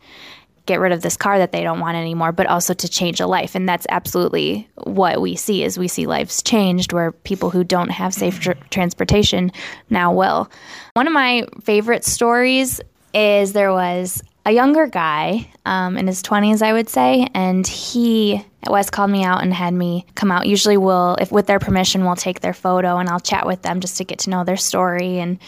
get 0.67 0.79
rid 0.79 0.93
of 0.93 1.03
this 1.03 1.17
car 1.17 1.39
that 1.39 1.51
they 1.51 1.63
don't 1.63 1.81
want 1.81 1.97
anymore, 1.97 2.31
but 2.31 2.47
also 2.47 2.73
to 2.73 2.89
change 2.89 3.21
a 3.21 3.27
life. 3.27 3.55
And 3.55 3.69
that's 3.69 3.87
absolutely 3.91 4.69
what 4.77 5.21
we 5.21 5.35
see 5.35 5.65
is 5.65 5.77
we 5.77 5.89
see 5.89 6.07
lives 6.07 6.43
changed 6.43 6.93
where 6.93 7.11
people 7.11 7.51
who 7.51 7.65
don't 7.65 7.91
have 7.91 8.15
safe 8.15 8.39
tr- 8.39 8.53
transportation 8.71 9.51
now 9.91 10.13
will. 10.13 10.51
One 10.95 11.09
of 11.09 11.13
my 11.13 11.47
favorite 11.63 12.05
stories 12.05 12.81
is 13.15 13.53
there 13.53 13.73
was 13.73 14.23
a 14.45 14.53
younger 14.53 14.87
guy 14.87 15.49
um, 15.65 15.97
in 15.97 16.07
his 16.07 16.23
20s, 16.23 16.63
I 16.63 16.73
would 16.73 16.89
say, 16.89 17.29
and 17.35 17.67
he 17.67 18.45
Wes 18.69 18.91
called 18.91 19.11
me 19.11 19.25
out 19.25 19.43
and 19.43 19.53
had 19.53 19.75
me 19.75 20.07
come 20.15 20.31
out. 20.31 20.47
Usually, 20.47 20.77
we'll, 20.77 21.17
if 21.17 21.33
with 21.33 21.47
their 21.47 21.59
permission, 21.59 22.05
we'll 22.05 22.17
take 22.17 22.41
their 22.41 22.55
photo 22.55 22.99
and 22.99 23.09
I'll 23.09 23.21
chat 23.21 23.47
with 23.47 23.63
them 23.63 23.81
just 23.81 23.97
to 23.97 24.05
get 24.05 24.21
to 24.21 24.31
know 24.31 24.45
their 24.45 24.57
story. 24.57 25.19
And 25.19 25.39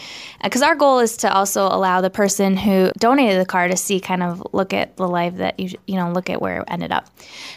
because 0.43 0.61
uh, 0.61 0.67
our 0.67 0.75
goal 0.75 0.99
is 0.99 1.15
to 1.17 1.33
also 1.33 1.65
allow 1.67 2.01
the 2.01 2.09
person 2.09 2.57
who 2.57 2.91
donated 2.97 3.39
the 3.39 3.45
car 3.45 3.67
to 3.67 3.77
see, 3.77 3.99
kind 3.99 4.21
of 4.21 4.45
look 4.51 4.73
at 4.73 4.97
the 4.97 5.07
life 5.07 5.37
that 5.37 5.59
you, 5.59 5.77
you 5.87 5.95
know, 5.95 6.11
look 6.11 6.29
at 6.29 6.41
where 6.41 6.61
it 6.61 6.65
ended 6.67 6.91
up. 6.91 7.09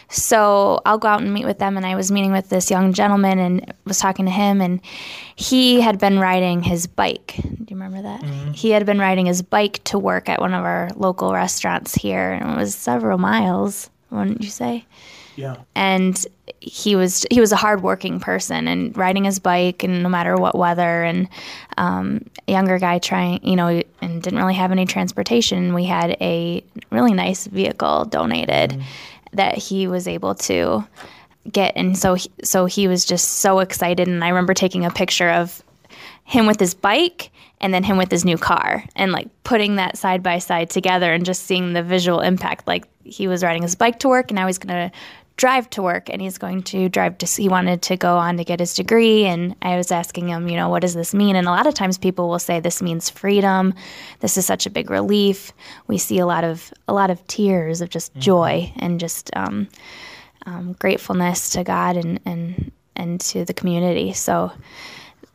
So 0.09 0.81
I'll 0.85 0.97
go 0.97 1.09
out 1.09 1.21
and 1.21 1.33
meet 1.33 1.45
with 1.45 1.59
them. 1.59 1.75
And 1.75 1.85
I 1.85 1.95
was 1.95 2.11
meeting 2.11 2.31
with 2.31 2.49
this 2.49 2.71
young 2.71 2.93
gentleman 2.93 3.37
and 3.39 3.73
was 3.85 3.99
talking 3.99 4.25
to 4.25 4.31
him, 4.31 4.61
and 4.61 4.79
he 5.35 5.81
had 5.81 5.99
been 5.99 6.19
riding 6.19 6.63
his 6.63 6.87
bike. 6.87 7.35
Do 7.35 7.65
you 7.67 7.75
remember 7.75 8.01
that? 8.01 8.21
Mm-hmm. 8.21 8.51
He 8.53 8.71
had 8.71 8.85
been 8.85 8.99
riding 8.99 9.25
his 9.25 9.41
bike 9.41 9.83
to 9.85 9.99
work 9.99 10.29
at 10.29 10.39
one 10.39 10.53
of 10.53 10.63
our 10.63 10.89
local 10.95 11.33
restaurants 11.33 11.95
here, 11.95 12.31
and 12.31 12.51
it 12.51 12.57
was 12.57 12.75
several 12.75 13.17
miles. 13.17 13.89
Wouldn't 14.11 14.41
you 14.41 14.49
say? 14.49 14.85
Yeah. 15.35 15.57
And 15.75 16.25
he 16.59 16.95
was 16.95 17.25
he 17.31 17.39
was 17.39 17.51
a 17.51 17.55
hardworking 17.55 18.19
person 18.19 18.67
and 18.67 18.95
riding 18.97 19.23
his 19.23 19.39
bike 19.39 19.83
and 19.83 20.03
no 20.03 20.09
matter 20.09 20.35
what 20.35 20.57
weather 20.57 21.03
and 21.03 21.29
um, 21.77 22.25
a 22.47 22.51
younger 22.51 22.77
guy 22.79 22.99
trying 22.99 23.39
you 23.43 23.55
know 23.55 23.81
and 24.01 24.21
didn't 24.21 24.39
really 24.39 24.55
have 24.55 24.71
any 24.71 24.85
transportation. 24.85 25.73
We 25.73 25.85
had 25.85 26.17
a 26.19 26.63
really 26.91 27.13
nice 27.13 27.47
vehicle 27.47 28.05
donated 28.05 28.71
mm. 28.71 28.83
that 29.33 29.57
he 29.57 29.87
was 29.87 30.07
able 30.07 30.35
to 30.35 30.85
get 31.49 31.73
and 31.75 31.97
so 31.97 32.15
he, 32.15 32.29
so 32.43 32.65
he 32.65 32.87
was 32.87 33.05
just 33.05 33.37
so 33.37 33.59
excited 33.59 34.07
and 34.07 34.23
I 34.23 34.29
remember 34.29 34.53
taking 34.53 34.85
a 34.85 34.91
picture 34.91 35.29
of 35.29 35.63
him 36.25 36.45
with 36.45 36.59
his 36.59 36.73
bike 36.73 37.31
and 37.61 37.73
then 37.73 37.83
him 37.83 37.97
with 37.97 38.11
his 38.11 38.25
new 38.25 38.37
car 38.37 38.83
and 38.95 39.11
like 39.11 39.27
putting 39.43 39.75
that 39.75 39.97
side 39.97 40.23
by 40.23 40.39
side 40.39 40.69
together 40.69 41.13
and 41.13 41.25
just 41.25 41.43
seeing 41.43 41.73
the 41.73 41.83
visual 41.83 42.21
impact 42.21 42.67
like 42.67 42.85
he 43.03 43.27
was 43.27 43.43
riding 43.43 43.61
his 43.61 43.75
bike 43.75 43.99
to 43.99 44.07
work 44.07 44.31
and 44.31 44.35
now 44.35 44.47
he's 44.47 44.57
going 44.57 44.89
to 44.89 44.95
drive 45.39 45.69
to 45.69 45.81
work 45.81 46.09
and 46.09 46.21
he's 46.21 46.37
going 46.37 46.61
to 46.61 46.89
drive 46.89 47.17
to 47.17 47.25
he 47.25 47.47
wanted 47.47 47.81
to 47.81 47.95
go 47.95 48.17
on 48.17 48.35
to 48.35 48.43
get 48.43 48.59
his 48.59 48.73
degree 48.73 49.25
and 49.25 49.55
I 49.61 49.77
was 49.77 49.89
asking 49.89 50.27
him, 50.27 50.49
you 50.49 50.57
know, 50.57 50.67
what 50.67 50.81
does 50.81 50.93
this 50.93 51.13
mean? 51.13 51.37
And 51.37 51.47
a 51.47 51.51
lot 51.51 51.65
of 51.65 51.73
times 51.73 51.97
people 51.97 52.27
will 52.27 52.39
say 52.39 52.59
this 52.59 52.81
means 52.81 53.09
freedom. 53.09 53.73
This 54.19 54.37
is 54.37 54.45
such 54.45 54.65
a 54.65 54.69
big 54.69 54.89
relief. 54.89 55.53
We 55.87 55.97
see 55.97 56.19
a 56.19 56.25
lot 56.25 56.43
of 56.43 56.73
a 56.89 56.93
lot 56.93 57.09
of 57.09 57.25
tears 57.27 57.79
of 57.79 57.89
just 57.89 58.11
mm-hmm. 58.11 58.19
joy 58.19 58.73
and 58.75 58.99
just 58.99 59.31
um, 59.33 59.69
um, 60.45 60.73
gratefulness 60.73 61.51
to 61.51 61.63
God 61.63 61.95
and 61.95 62.19
and 62.25 62.71
and 62.97 63.21
to 63.21 63.45
the 63.45 63.53
community. 63.53 64.11
So 64.11 64.51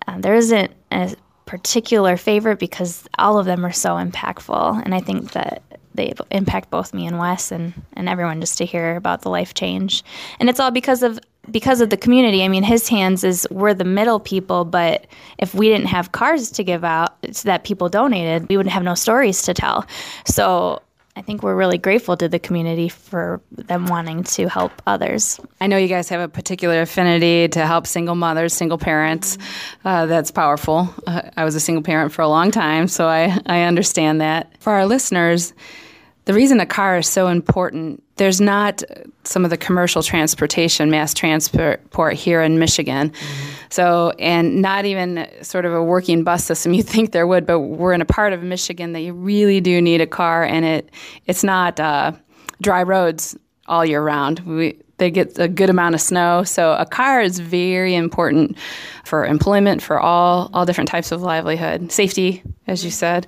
uh, 0.06 0.18
there 0.18 0.34
isn't 0.34 0.70
a 0.90 1.16
particular 1.54 2.16
favorite 2.16 2.58
because 2.58 3.08
all 3.16 3.38
of 3.38 3.46
them 3.46 3.64
are 3.64 3.70
so 3.70 3.90
impactful, 3.90 4.82
and 4.84 4.92
I 4.92 4.98
think 4.98 5.30
that 5.32 5.62
they 5.94 6.12
impact 6.32 6.68
both 6.68 6.92
me 6.92 7.06
and 7.06 7.20
Wes 7.20 7.52
and, 7.52 7.72
and 7.92 8.08
everyone 8.08 8.40
just 8.40 8.58
to 8.58 8.64
hear 8.64 8.96
about 8.96 9.22
the 9.22 9.30
life 9.30 9.54
change. 9.54 10.02
And 10.40 10.50
it's 10.50 10.58
all 10.58 10.72
because 10.72 11.04
of 11.04 11.20
because 11.52 11.80
of 11.80 11.90
the 11.90 11.96
community. 11.96 12.42
I 12.42 12.48
mean, 12.48 12.64
his 12.64 12.88
hands 12.88 13.22
is 13.22 13.46
we're 13.52 13.72
the 13.72 13.84
middle 13.84 14.18
people, 14.18 14.64
but 14.64 15.06
if 15.38 15.54
we 15.54 15.68
didn't 15.68 15.86
have 15.86 16.10
cars 16.10 16.50
to 16.50 16.64
give 16.64 16.82
out 16.82 17.22
that 17.44 17.62
people 17.62 17.88
donated, 17.88 18.48
we 18.48 18.56
wouldn't 18.56 18.72
have 18.72 18.82
no 18.82 18.96
stories 18.96 19.42
to 19.42 19.54
tell. 19.54 19.86
So 20.26 20.82
I 21.16 21.22
think 21.22 21.44
we're 21.44 21.54
really 21.54 21.78
grateful 21.78 22.16
to 22.16 22.28
the 22.28 22.40
community 22.40 22.88
for 22.88 23.40
them 23.52 23.86
wanting 23.86 24.24
to 24.24 24.48
help 24.48 24.72
others. 24.84 25.38
I 25.60 25.68
know 25.68 25.76
you 25.76 25.86
guys 25.86 26.08
have 26.08 26.20
a 26.20 26.28
particular 26.28 26.80
affinity 26.80 27.46
to 27.48 27.64
help 27.64 27.86
single 27.86 28.16
mothers, 28.16 28.52
single 28.52 28.78
parents. 28.78 29.38
Uh, 29.84 30.06
that's 30.06 30.32
powerful. 30.32 30.92
Uh, 31.06 31.22
I 31.36 31.44
was 31.44 31.54
a 31.54 31.60
single 31.60 31.82
parent 31.82 32.12
for 32.12 32.22
a 32.22 32.28
long 32.28 32.50
time, 32.50 32.88
so 32.88 33.06
I, 33.06 33.38
I 33.46 33.62
understand 33.62 34.22
that. 34.22 34.60
For 34.60 34.72
our 34.72 34.86
listeners, 34.86 35.52
the 36.26 36.32
reason 36.32 36.60
a 36.60 36.66
car 36.66 36.98
is 36.98 37.08
so 37.08 37.28
important, 37.28 38.02
there's 38.16 38.40
not 38.40 38.82
some 39.24 39.44
of 39.44 39.50
the 39.50 39.56
commercial 39.56 40.02
transportation, 40.02 40.90
mass 40.90 41.12
transport 41.12 42.14
here 42.14 42.40
in 42.40 42.58
Michigan. 42.58 43.10
Mm-hmm. 43.10 43.50
So, 43.70 44.12
and 44.18 44.62
not 44.62 44.84
even 44.84 45.28
sort 45.42 45.66
of 45.66 45.74
a 45.74 45.82
working 45.82 46.24
bus 46.24 46.44
system. 46.44 46.72
You 46.74 46.82
think 46.82 47.12
there 47.12 47.26
would, 47.26 47.46
but 47.46 47.60
we're 47.60 47.92
in 47.92 48.00
a 48.00 48.06
part 48.06 48.32
of 48.32 48.42
Michigan 48.42 48.92
that 48.92 49.00
you 49.00 49.12
really 49.12 49.60
do 49.60 49.80
need 49.82 50.00
a 50.00 50.06
car, 50.06 50.44
and 50.44 50.64
it 50.64 50.90
it's 51.26 51.44
not 51.44 51.78
uh, 51.78 52.12
dry 52.60 52.82
roads 52.82 53.36
all 53.66 53.84
year 53.84 54.02
round. 54.02 54.40
We, 54.40 54.78
they 54.98 55.10
get 55.10 55.38
a 55.38 55.48
good 55.48 55.70
amount 55.70 55.94
of 55.94 56.00
snow. 56.00 56.44
So 56.44 56.72
a 56.74 56.86
car 56.86 57.20
is 57.20 57.38
very 57.38 57.94
important 57.94 58.56
for 59.04 59.24
employment, 59.26 59.82
for 59.82 59.98
all 59.98 60.50
all 60.54 60.64
different 60.64 60.88
types 60.88 61.12
of 61.12 61.22
livelihood, 61.22 61.90
safety, 61.90 62.42
as 62.66 62.84
you 62.84 62.90
said. 62.90 63.26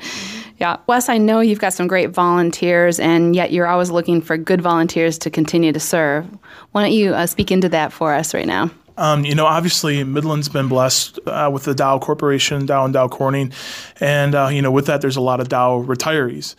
Yeah, 0.59 0.79
Wes, 0.87 1.09
I 1.09 1.19
know 1.19 1.41
you've 1.41 1.59
got 1.59 1.75
some 1.75 1.87
great 1.87 2.11
volunteers, 2.11 2.99
and 2.99 3.37
yet 3.37 3.53
you're 3.53 3.67
always 3.67 3.91
looking 3.91 4.23
for 4.23 4.39
good 4.39 4.63
volunteers 4.63 5.19
to 5.19 5.31
continue 5.31 5.73
to 5.73 5.81
serve. 5.81 6.27
Why 6.73 6.83
don't 6.83 6.93
you 6.93 7.15
uh, 7.15 7.27
speak 7.27 7.51
into 7.51 7.69
that 7.71 7.93
for 7.93 8.15
us 8.15 8.33
right 8.33 8.47
now? 8.47 8.71
Um, 8.97 9.27
you 9.27 9.35
know, 9.35 9.45
obviously, 9.45 10.03
Midland's 10.05 10.49
been 10.49 10.69
blessed 10.69 11.19
uh, 11.27 11.51
with 11.53 11.65
the 11.65 11.75
Dow 11.75 11.99
Corporation, 11.99 12.65
Dow 12.65 12.87
and 12.87 12.95
Dow 12.95 13.09
Corning, 13.09 13.53
and 14.01 14.35
uh, 14.35 14.49
you 14.51 14.63
know, 14.63 14.71
with 14.71 14.87
that, 14.87 15.03
there's 15.03 15.17
a 15.17 15.21
lot 15.21 15.41
of 15.41 15.49
Dow 15.51 15.83
retirees. 15.83 16.55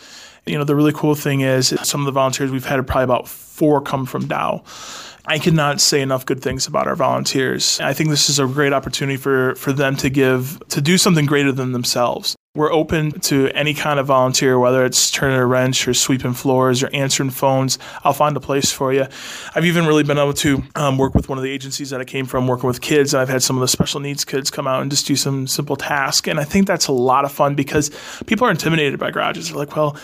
You 0.47 0.57
know, 0.57 0.63
the 0.63 0.75
really 0.75 0.93
cool 0.93 1.15
thing 1.15 1.41
is 1.41 1.73
some 1.83 2.01
of 2.01 2.05
the 2.05 2.11
volunteers 2.11 2.51
we've 2.51 2.65
had 2.65 2.85
probably 2.87 3.03
about 3.03 3.27
four 3.27 3.81
come 3.81 4.05
from 4.05 4.27
Dow. 4.27 4.63
I 5.25 5.39
cannot 5.39 5.81
say 5.81 6.01
enough 6.01 6.25
good 6.25 6.41
things 6.41 6.67
about 6.67 6.87
our 6.87 6.95
volunteers. 6.95 7.79
I 7.81 7.93
think 7.93 8.09
this 8.09 8.29
is 8.29 8.39
a 8.39 8.47
great 8.47 8.71
opportunity 8.71 9.17
for, 9.17 9.55
for 9.55 9.73
them 9.73 9.97
to 9.97 10.09
give, 10.09 10.61
to 10.69 10.79
do 10.79 10.97
something 10.97 11.25
greater 11.25 11.51
than 11.51 11.73
themselves. 11.73 12.35
We're 12.57 12.73
open 12.73 13.11
to 13.19 13.51
any 13.51 13.75
kind 13.75 13.99
of 13.99 14.07
volunteer, 14.07 14.57
whether 14.57 14.83
it's 14.83 15.11
turning 15.11 15.37
a 15.37 15.45
wrench 15.45 15.87
or 15.87 15.93
sweeping 15.93 16.33
floors 16.33 16.81
or 16.81 16.89
answering 16.91 17.29
phones. 17.29 17.77
I'll 18.03 18.13
find 18.13 18.35
a 18.35 18.39
place 18.39 18.71
for 18.71 18.91
you. 18.91 19.05
I've 19.53 19.65
even 19.65 19.85
really 19.85 20.01
been 20.01 20.17
able 20.17 20.33
to 20.33 20.63
um, 20.75 20.97
work 20.97 21.13
with 21.13 21.29
one 21.29 21.37
of 21.37 21.43
the 21.43 21.51
agencies 21.51 21.91
that 21.91 22.01
I 22.01 22.03
came 22.03 22.25
from, 22.25 22.47
working 22.47 22.65
with 22.65 22.81
kids. 22.81 23.13
I've 23.13 23.29
had 23.29 23.43
some 23.43 23.57
of 23.57 23.61
the 23.61 23.67
special 23.67 23.99
needs 23.99 24.25
kids 24.25 24.49
come 24.49 24.65
out 24.65 24.81
and 24.81 24.89
just 24.89 25.05
do 25.05 25.15
some 25.15 25.45
simple 25.45 25.75
tasks. 25.75 26.27
And 26.27 26.39
I 26.39 26.45
think 26.45 26.65
that's 26.65 26.87
a 26.87 26.91
lot 26.91 27.25
of 27.25 27.31
fun 27.31 27.53
because 27.53 27.91
people 28.25 28.47
are 28.47 28.51
intimidated 28.51 28.99
by 28.99 29.11
garages. 29.11 29.49
They're 29.49 29.57
like, 29.59 29.75
well, 29.75 29.95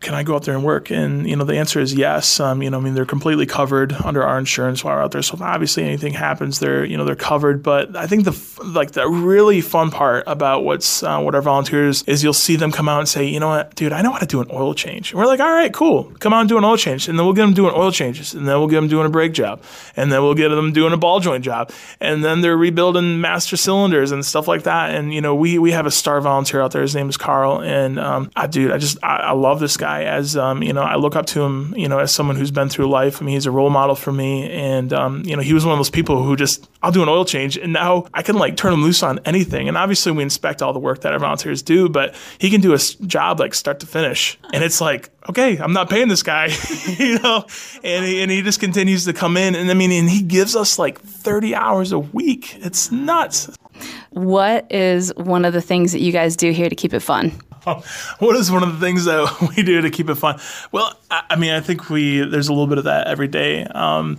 can 0.00 0.14
I 0.14 0.22
go 0.22 0.36
out 0.36 0.44
there 0.44 0.54
and 0.54 0.62
work? 0.62 0.90
And, 0.90 1.28
you 1.28 1.34
know, 1.34 1.44
the 1.44 1.56
answer 1.56 1.80
is 1.80 1.92
yes. 1.92 2.38
Um, 2.38 2.62
you 2.62 2.70
know, 2.70 2.78
I 2.78 2.80
mean, 2.80 2.94
they're 2.94 3.04
completely 3.04 3.46
covered 3.46 3.92
under 3.92 4.22
our 4.22 4.38
insurance 4.38 4.84
while 4.84 4.94
we're 4.94 5.02
out 5.02 5.10
there. 5.10 5.22
So 5.22 5.36
obviously 5.40 5.82
anything 5.82 6.12
happens, 6.12 6.60
they're, 6.60 6.84
you 6.84 6.96
know, 6.96 7.04
they're 7.04 7.16
covered. 7.16 7.64
But 7.64 7.96
I 7.96 8.06
think 8.06 8.24
the, 8.24 8.62
like, 8.64 8.92
the 8.92 9.08
really 9.08 9.60
fun 9.60 9.90
part 9.90 10.22
about 10.28 10.62
what's, 10.62 11.02
uh, 11.02 11.20
what 11.20 11.34
our 11.34 11.42
volunteers 11.42 12.04
is 12.04 12.22
you'll 12.22 12.32
see 12.32 12.54
them 12.54 12.70
come 12.70 12.88
out 12.88 13.00
and 13.00 13.08
say, 13.08 13.26
you 13.26 13.40
know 13.40 13.48
what, 13.48 13.74
dude, 13.74 13.92
I 13.92 14.02
know 14.02 14.12
how 14.12 14.18
to 14.18 14.26
do 14.26 14.40
an 14.40 14.46
oil 14.52 14.72
change. 14.72 15.10
And 15.10 15.18
we're 15.18 15.26
like, 15.26 15.40
all 15.40 15.52
right, 15.52 15.72
cool. 15.74 16.04
Come 16.20 16.32
and 16.32 16.48
do 16.48 16.58
an 16.58 16.64
oil 16.64 16.76
change. 16.76 17.08
And 17.08 17.18
then 17.18 17.26
we'll 17.26 17.34
get 17.34 17.42
them 17.42 17.54
doing 17.54 17.74
oil 17.74 17.90
changes. 17.90 18.34
And 18.34 18.46
then 18.46 18.56
we'll 18.58 18.68
get 18.68 18.76
them 18.76 18.88
doing 18.88 19.06
a 19.06 19.10
brake 19.10 19.32
job. 19.32 19.62
And 19.96 20.12
then 20.12 20.22
we'll 20.22 20.34
get 20.34 20.50
them 20.50 20.72
doing 20.72 20.92
a 20.92 20.96
ball 20.96 21.18
joint 21.18 21.44
job. 21.44 21.72
And 21.98 22.24
then 22.24 22.40
they're 22.40 22.56
rebuilding 22.56 23.20
master 23.20 23.56
cylinders 23.56 24.12
and 24.12 24.24
stuff 24.24 24.46
like 24.46 24.62
that. 24.62 24.94
And, 24.94 25.12
you 25.12 25.20
know, 25.20 25.34
we, 25.34 25.58
we 25.58 25.72
have 25.72 25.86
a 25.86 25.90
star 25.90 26.20
volunteer 26.20 26.60
out 26.60 26.70
there. 26.70 26.82
His 26.82 26.94
name 26.94 27.08
is 27.08 27.16
Carl. 27.16 27.60
And, 27.62 27.98
um, 27.98 28.30
I, 28.36 28.46
dude, 28.46 28.70
I 28.70 28.78
just, 28.78 29.02
I, 29.02 29.16
I 29.16 29.32
love 29.32 29.58
this 29.58 29.76
guy 29.76 29.87
as, 29.96 30.36
um, 30.36 30.62
you 30.62 30.72
know, 30.72 30.82
I 30.82 30.96
look 30.96 31.16
up 31.16 31.26
to 31.26 31.42
him, 31.42 31.74
you 31.76 31.88
know, 31.88 31.98
as 31.98 32.12
someone 32.12 32.36
who's 32.36 32.50
been 32.50 32.68
through 32.68 32.88
life. 32.90 33.20
I 33.20 33.24
mean, 33.24 33.34
he's 33.34 33.46
a 33.46 33.50
role 33.50 33.70
model 33.70 33.94
for 33.94 34.12
me. 34.12 34.50
And, 34.50 34.92
um, 34.92 35.22
you 35.24 35.36
know, 35.36 35.42
he 35.42 35.52
was 35.52 35.64
one 35.64 35.72
of 35.72 35.78
those 35.78 35.90
people 35.90 36.22
who 36.22 36.36
just, 36.36 36.68
I'll 36.82 36.92
do 36.92 37.02
an 37.02 37.08
oil 37.08 37.24
change. 37.24 37.56
And 37.56 37.72
now 37.72 38.06
I 38.14 38.22
can 38.22 38.36
like 38.36 38.56
turn 38.56 38.72
him 38.72 38.82
loose 38.82 39.02
on 39.02 39.20
anything. 39.24 39.68
And 39.68 39.76
obviously 39.76 40.12
we 40.12 40.22
inspect 40.22 40.62
all 40.62 40.72
the 40.72 40.78
work 40.78 41.00
that 41.02 41.12
our 41.12 41.18
volunteers 41.18 41.62
do, 41.62 41.88
but 41.88 42.14
he 42.38 42.50
can 42.50 42.60
do 42.60 42.74
a 42.74 42.78
job 42.78 43.40
like 43.40 43.54
start 43.54 43.80
to 43.80 43.86
finish. 43.86 44.38
And 44.52 44.62
it's 44.62 44.80
like, 44.80 45.10
okay, 45.28 45.58
I'm 45.58 45.72
not 45.72 45.90
paying 45.90 46.08
this 46.08 46.22
guy, 46.22 46.46
you 46.98 47.18
know, 47.18 47.44
and 47.82 48.04
he, 48.04 48.22
and 48.22 48.30
he 48.30 48.42
just 48.42 48.60
continues 48.60 49.04
to 49.06 49.12
come 49.12 49.36
in. 49.36 49.54
And 49.54 49.70
I 49.70 49.74
mean, 49.74 49.92
and 49.92 50.08
he 50.08 50.22
gives 50.22 50.56
us 50.56 50.78
like 50.78 51.00
30 51.00 51.54
hours 51.54 51.92
a 51.92 51.98
week. 51.98 52.56
It's 52.56 52.90
nuts. 52.90 53.50
What 54.10 54.70
is 54.72 55.12
one 55.16 55.44
of 55.44 55.52
the 55.52 55.60
things 55.60 55.92
that 55.92 56.00
you 56.00 56.12
guys 56.12 56.36
do 56.36 56.50
here 56.50 56.68
to 56.68 56.74
keep 56.74 56.92
it 56.92 57.00
fun? 57.00 57.32
what 58.18 58.36
is 58.36 58.50
one 58.50 58.62
of 58.62 58.72
the 58.72 58.84
things 58.84 59.04
that 59.04 59.52
we 59.56 59.62
do 59.62 59.80
to 59.80 59.90
keep 59.90 60.08
it 60.08 60.16
fun? 60.16 60.40
Well, 60.72 60.98
I, 61.10 61.24
I 61.30 61.36
mean, 61.36 61.52
I 61.52 61.60
think 61.60 61.90
we 61.90 62.20
there's 62.20 62.48
a 62.48 62.52
little 62.52 62.66
bit 62.66 62.78
of 62.78 62.84
that 62.84 63.06
every 63.06 63.28
day. 63.28 63.64
Um, 63.64 64.18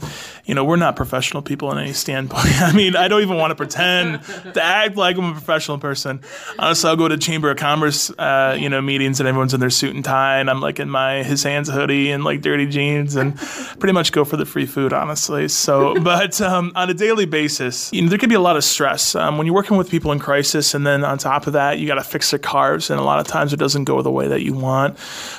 you 0.50 0.56
know, 0.56 0.66
we're 0.66 0.78
not 0.78 0.96
professional 0.96 1.44
people 1.44 1.72
in 1.72 1.78
any 1.78 1.94
standpoint. 1.94 2.44
I 2.60 2.74
mean, 2.74 2.96
I 2.96 3.08
don't 3.08 3.22
even 3.22 3.38
want 3.38 3.52
to 3.52 3.56
pretend 3.56 4.24
to 4.56 4.64
act 4.64 4.98
like 4.98 5.16
I'm 5.16 5.26
a 5.26 5.34
professional 5.34 5.78
person. 5.78 6.22
Honestly, 6.58 6.90
I'll 6.90 6.96
go 6.96 7.08
to 7.08 7.20
Chamber 7.20 7.52
of 7.52 7.58
Commerce, 7.58 8.10
uh, 8.18 8.58
you 8.60 8.68
know, 8.68 8.82
meetings 8.82 9.20
and 9.20 9.30
everyone's 9.30 9.54
in 9.54 9.60
their 9.60 9.70
suit 9.70 9.94
and 9.94 10.04
tie, 10.04 10.40
and 10.40 10.50
I'm 10.50 10.60
like 10.60 10.80
in 10.80 10.90
my 10.90 11.22
his 11.22 11.44
hands 11.44 11.70
hoodie 11.70 12.10
and 12.10 12.24
like 12.24 12.42
dirty 12.42 12.66
jeans, 12.66 13.16
and 13.16 13.38
pretty 13.38 13.94
much 13.94 14.12
go 14.12 14.26
for 14.26 14.38
the 14.38 14.46
free 14.46 14.66
food, 14.66 14.92
honestly. 14.92 15.48
So, 15.50 15.94
but 16.02 16.42
um, 16.42 16.72
on 16.74 16.90
a 16.90 16.96
daily 16.96 17.28
basis, 17.28 17.94
you 17.94 18.02
know, 18.02 18.10
there 18.10 18.18
can 18.18 18.30
be 18.30 18.34
a 18.34 18.40
lot 18.40 18.58
of 18.58 18.64
stress 18.64 19.14
um, 19.14 19.38
when 19.38 19.46
you're 19.46 19.56
working 19.56 19.78
with 19.78 19.92
people 19.92 20.12
in 20.12 20.18
crisis, 20.18 20.74
and 20.74 20.84
then 20.84 21.04
on 21.04 21.20
top 21.20 21.46
of 21.46 21.54
that, 21.54 21.78
you 21.78 21.86
got 21.86 21.96
to 21.96 22.04
fix 22.04 22.32
their 22.32 22.40
cars, 22.40 22.90
and 22.90 23.00
a 23.00 23.04
lot 23.04 23.20
of 23.20 23.28
times 23.28 23.54
it 23.54 23.58
doesn't 23.58 23.84
go 23.84 24.02
the 24.02 24.10
way 24.10 24.28
that 24.28 24.42
you 24.42 24.56
want. 24.56 24.98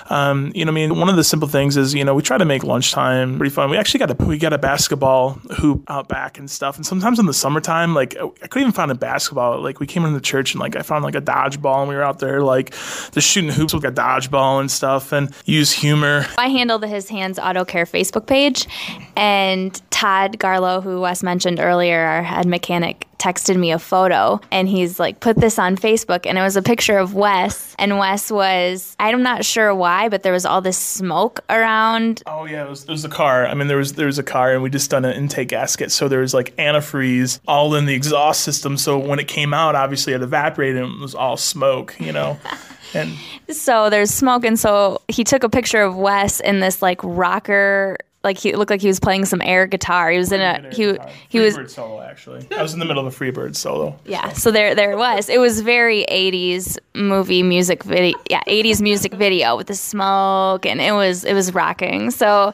Um, 0.08 0.52
you 0.54 0.64
know, 0.64 0.70
I 0.70 0.74
mean, 0.74 1.00
one 1.00 1.08
of 1.08 1.16
the 1.16 1.24
simple 1.24 1.48
things 1.48 1.76
is, 1.76 1.94
you 1.94 2.04
know, 2.04 2.14
we 2.14 2.22
try 2.22 2.38
to 2.38 2.44
make 2.44 2.62
lunchtime 2.62 3.38
pretty 3.38 3.52
fun. 3.52 3.70
We 3.70 3.76
actually 3.76 3.98
got 3.98 4.12
a 4.12 4.24
we 4.24 4.38
got 4.38 4.52
a 4.52 4.58
basketball 4.58 4.99
basketball 5.00 5.30
hoop 5.56 5.84
out 5.88 6.08
back 6.08 6.38
and 6.38 6.50
stuff. 6.50 6.76
And 6.76 6.84
sometimes 6.84 7.18
in 7.18 7.26
the 7.26 7.34
summertime, 7.34 7.94
like 7.94 8.16
I 8.16 8.46
couldn't 8.46 8.62
even 8.62 8.72
find 8.72 8.90
a 8.90 8.94
basketball. 8.94 9.60
Like 9.60 9.80
we 9.80 9.86
came 9.86 10.04
into 10.04 10.14
the 10.14 10.24
church 10.24 10.52
and 10.52 10.60
like 10.60 10.76
I 10.76 10.82
found 10.82 11.04
like 11.04 11.14
a 11.14 11.20
dodgeball 11.20 11.80
and 11.80 11.88
we 11.88 11.94
were 11.94 12.02
out 12.02 12.18
there 12.18 12.42
like 12.42 12.70
just 13.12 13.28
shooting 13.28 13.50
hoops 13.50 13.72
with 13.72 13.84
a 13.84 13.92
dodgeball 13.92 14.60
and 14.60 14.70
stuff 14.70 15.12
and 15.12 15.32
use 15.46 15.72
humor. 15.72 16.26
I 16.38 16.48
handle 16.48 16.78
the 16.78 16.88
His 16.88 17.08
Hands 17.08 17.38
Auto 17.38 17.64
Care 17.64 17.86
Facebook 17.86 18.26
page 18.26 18.66
and 19.16 19.80
Todd 19.90 20.38
Garlow, 20.38 20.82
who 20.82 21.00
Wes 21.00 21.22
mentioned 21.22 21.60
earlier, 21.60 22.00
our 22.00 22.22
head 22.22 22.46
mechanic, 22.46 23.06
texted 23.20 23.56
me 23.56 23.70
a 23.70 23.78
photo 23.78 24.40
and 24.50 24.68
he's 24.68 24.98
like, 24.98 25.20
put 25.20 25.36
this 25.36 25.58
on 25.58 25.76
Facebook. 25.76 26.26
And 26.26 26.38
it 26.38 26.42
was 26.42 26.56
a 26.56 26.62
picture 26.62 26.98
of 26.98 27.14
Wes. 27.14 27.76
And 27.78 27.98
Wes 27.98 28.30
was, 28.30 28.96
I'm 28.98 29.22
not 29.22 29.44
sure 29.44 29.74
why, 29.74 30.08
but 30.08 30.22
there 30.22 30.32
was 30.32 30.46
all 30.46 30.60
this 30.60 30.78
smoke 30.78 31.40
around. 31.48 32.22
Oh, 32.26 32.46
yeah. 32.46 32.64
It 32.64 32.70
was, 32.70 32.84
it 32.84 32.90
was 32.90 33.02
the 33.02 33.08
car. 33.08 33.46
I 33.46 33.54
mean, 33.54 33.68
there 33.68 33.76
was, 33.76 33.92
there 33.92 34.06
was 34.06 34.18
a 34.18 34.24
car 34.24 34.52
and 34.52 34.62
we 34.62 34.70
just 34.70 34.90
done 34.90 35.04
an 35.04 35.14
intake 35.14 35.48
gasket. 35.48 35.92
So 35.92 36.08
there 36.08 36.20
was 36.20 36.34
like 36.34 36.56
antifreeze 36.56 37.40
all 37.46 37.74
in 37.74 37.86
the 37.86 37.94
exhaust 37.94 38.42
system. 38.42 38.76
So 38.76 38.98
when 38.98 39.18
it 39.18 39.28
came 39.28 39.54
out, 39.54 39.74
obviously 39.74 40.14
it 40.14 40.22
evaporated 40.22 40.82
and 40.82 40.94
it 40.94 41.00
was 41.00 41.14
all 41.14 41.36
smoke, 41.36 41.96
you 42.00 42.12
know? 42.12 42.38
And 42.92 43.16
so 43.48 43.90
there's 43.90 44.10
smoke. 44.10 44.44
And 44.44 44.58
so 44.58 45.00
he 45.08 45.24
took 45.24 45.44
a 45.44 45.48
picture 45.48 45.82
of 45.82 45.96
Wes 45.96 46.40
in 46.40 46.60
this 46.60 46.82
like 46.82 47.00
rocker 47.04 47.96
like 48.22 48.36
he 48.36 48.54
looked 48.54 48.70
like 48.70 48.82
he 48.82 48.88
was 48.88 49.00
playing 49.00 49.24
some 49.24 49.40
air 49.42 49.66
guitar. 49.66 50.10
He 50.10 50.18
was 50.18 50.30
in 50.32 50.40
a 50.40 50.68
he 50.72 50.98
he 51.28 51.40
was 51.40 51.56
Freebird 51.56 51.70
solo 51.70 52.02
actually. 52.02 52.46
I 52.56 52.62
was 52.62 52.74
in 52.74 52.78
the 52.78 52.84
middle 52.84 53.06
of 53.06 53.12
a 53.12 53.16
Freebird 53.16 53.56
solo. 53.56 53.98
Yeah, 54.04 54.28
so. 54.32 54.34
so 54.34 54.50
there 54.50 54.74
there 54.74 54.92
it 54.92 54.98
was. 54.98 55.28
It 55.28 55.40
was 55.40 55.60
very 55.60 56.04
80s 56.10 56.78
movie 56.94 57.42
music 57.42 57.82
video. 57.82 58.18
Yeah, 58.28 58.42
80s 58.46 58.80
music 58.82 59.14
video 59.14 59.56
with 59.56 59.68
the 59.68 59.74
smoke 59.74 60.66
and 60.66 60.80
it 60.80 60.92
was 60.92 61.24
it 61.24 61.34
was 61.34 61.54
rocking. 61.54 62.10
So 62.10 62.52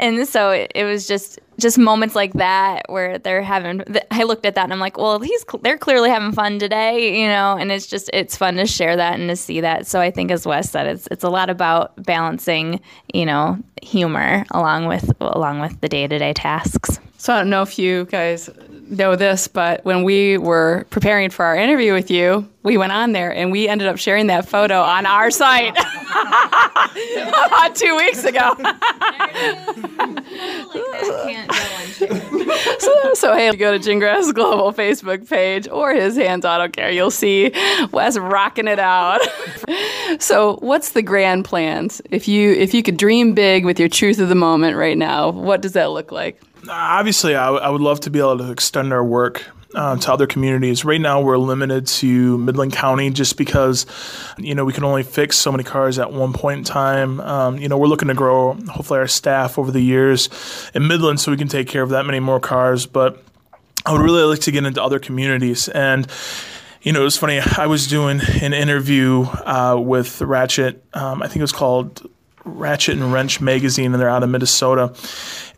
and 0.00 0.26
so 0.28 0.50
it, 0.50 0.72
it 0.74 0.84
was 0.84 1.06
just 1.06 1.38
just 1.58 1.78
moments 1.78 2.14
like 2.14 2.34
that 2.34 2.82
where 2.88 3.18
they're 3.18 3.42
having 3.42 3.82
i 4.10 4.24
looked 4.24 4.44
at 4.44 4.54
that 4.54 4.64
and 4.64 4.72
i'm 4.72 4.78
like 4.78 4.98
well 4.98 5.18
he's 5.18 5.44
they're 5.62 5.78
clearly 5.78 6.10
having 6.10 6.32
fun 6.32 6.58
today 6.58 7.20
you 7.20 7.26
know? 7.26 7.56
And 7.56 7.70
it's 7.72 7.86
just 7.86 8.10
it's 8.12 8.36
fun 8.36 8.56
to 8.56 8.66
share 8.66 8.96
that 8.96 9.18
and 9.18 9.28
to 9.28 9.36
see 9.36 9.60
that. 9.60 9.86
So 9.86 10.00
i 10.00 10.10
think 10.10 10.30
as 10.30 10.46
wes 10.46 10.70
said 10.70 10.86
it's 10.86 11.08
it's 11.10 11.24
a 11.24 11.28
lot 11.28 11.50
about 11.50 12.00
balancing 12.02 12.80
you 13.12 13.26
know 13.26 13.58
humor 13.82 14.44
along 14.50 14.86
with 14.86 15.12
along 15.20 15.60
with 15.60 15.80
the 15.80 15.88
day-to-day 15.88 16.32
tasks. 16.34 16.98
So 17.18 17.34
i 17.34 17.38
don't 17.38 17.50
know 17.50 17.62
if 17.62 17.78
you 17.78 18.04
guys 18.06 18.50
know 18.88 19.16
this, 19.16 19.48
but 19.48 19.84
when 19.84 20.04
we 20.04 20.38
were 20.38 20.86
preparing 20.90 21.30
for 21.30 21.44
our 21.44 21.56
interview 21.56 21.92
with 21.92 22.10
you, 22.10 22.48
we 22.62 22.76
went 22.76 22.92
on 22.92 23.12
there 23.12 23.32
and 23.32 23.52
we 23.52 23.68
ended 23.68 23.88
up 23.88 23.98
sharing 23.98 24.28
that 24.28 24.48
photo 24.48 24.80
on 24.80 25.06
our 25.06 25.30
site 25.30 25.70
about 25.76 27.76
two 27.76 27.96
weeks 27.96 28.24
ago. 28.24 28.54
so, 32.78 33.14
so, 33.14 33.34
hey, 33.34 33.54
go 33.56 33.76
to 33.76 33.78
Gingras 33.78 34.34
Global 34.34 34.72
Facebook 34.72 35.28
page 35.28 35.68
or 35.68 35.94
his 35.94 36.16
Hands 36.16 36.44
Auto 36.44 36.68
Care. 36.68 36.90
You'll 36.90 37.10
see 37.10 37.52
Wes 37.92 38.18
rocking 38.18 38.68
it 38.68 38.78
out. 38.78 39.20
so, 40.18 40.58
what's 40.60 40.90
the 40.90 41.02
grand 41.02 41.44
plans? 41.44 42.02
If 42.10 42.28
you 42.28 42.52
if 42.52 42.74
you 42.74 42.82
could 42.82 42.96
dream 42.96 43.34
big 43.34 43.64
with 43.64 43.78
your 43.78 43.88
truth 43.88 44.18
of 44.18 44.28
the 44.28 44.34
moment 44.34 44.76
right 44.76 44.98
now, 44.98 45.30
what 45.30 45.62
does 45.62 45.72
that 45.72 45.90
look 45.90 46.12
like? 46.12 46.40
Obviously, 46.68 47.34
I, 47.34 47.46
w- 47.46 47.62
I 47.62 47.68
would 47.68 47.80
love 47.80 48.00
to 48.00 48.10
be 48.10 48.18
able 48.18 48.38
to 48.38 48.50
extend 48.50 48.92
our 48.92 49.04
work 49.04 49.44
uh, 49.74 49.96
to 49.96 50.12
other 50.12 50.26
communities. 50.26 50.84
Right 50.84 51.00
now, 51.00 51.20
we're 51.20 51.38
limited 51.38 51.86
to 51.86 52.38
Midland 52.38 52.72
County 52.72 53.10
just 53.10 53.36
because, 53.36 53.86
you 54.38 54.54
know, 54.54 54.64
we 54.64 54.72
can 54.72 54.84
only 54.84 55.02
fix 55.02 55.36
so 55.36 55.50
many 55.50 55.64
cars 55.64 55.98
at 55.98 56.12
one 56.12 56.32
point 56.32 56.58
in 56.58 56.64
time. 56.64 57.20
Um, 57.20 57.58
you 57.58 57.68
know, 57.68 57.76
we're 57.76 57.88
looking 57.88 58.08
to 58.08 58.14
grow, 58.14 58.54
hopefully, 58.70 59.00
our 59.00 59.08
staff 59.08 59.58
over 59.58 59.70
the 59.70 59.80
years 59.80 60.28
in 60.74 60.86
Midland 60.88 61.20
so 61.20 61.30
we 61.30 61.36
can 61.36 61.48
take 61.48 61.68
care 61.68 61.82
of 61.82 61.90
that 61.90 62.06
many 62.06 62.20
more 62.20 62.40
cars. 62.40 62.86
But 62.86 63.22
I 63.84 63.92
would 63.92 64.00
really 64.00 64.22
like 64.22 64.40
to 64.40 64.50
get 64.50 64.64
into 64.64 64.82
other 64.82 64.98
communities. 64.98 65.68
And, 65.68 66.06
you 66.82 66.92
know, 66.92 67.00
it 67.00 67.04
was 67.04 67.16
funny. 67.16 67.40
I 67.40 67.66
was 67.66 67.86
doing 67.86 68.20
an 68.40 68.54
interview 68.54 69.22
uh, 69.24 69.76
with 69.78 70.22
Ratchet. 70.22 70.84
Um, 70.94 71.22
I 71.22 71.26
think 71.26 71.38
it 71.38 71.42
was 71.42 71.52
called 71.52 72.08
Ratchet 72.46 72.96
and 72.96 73.12
Wrench 73.12 73.40
magazine, 73.40 73.92
and 73.92 74.00
they're 74.00 74.08
out 74.08 74.22
of 74.22 74.30
Minnesota. 74.30 74.94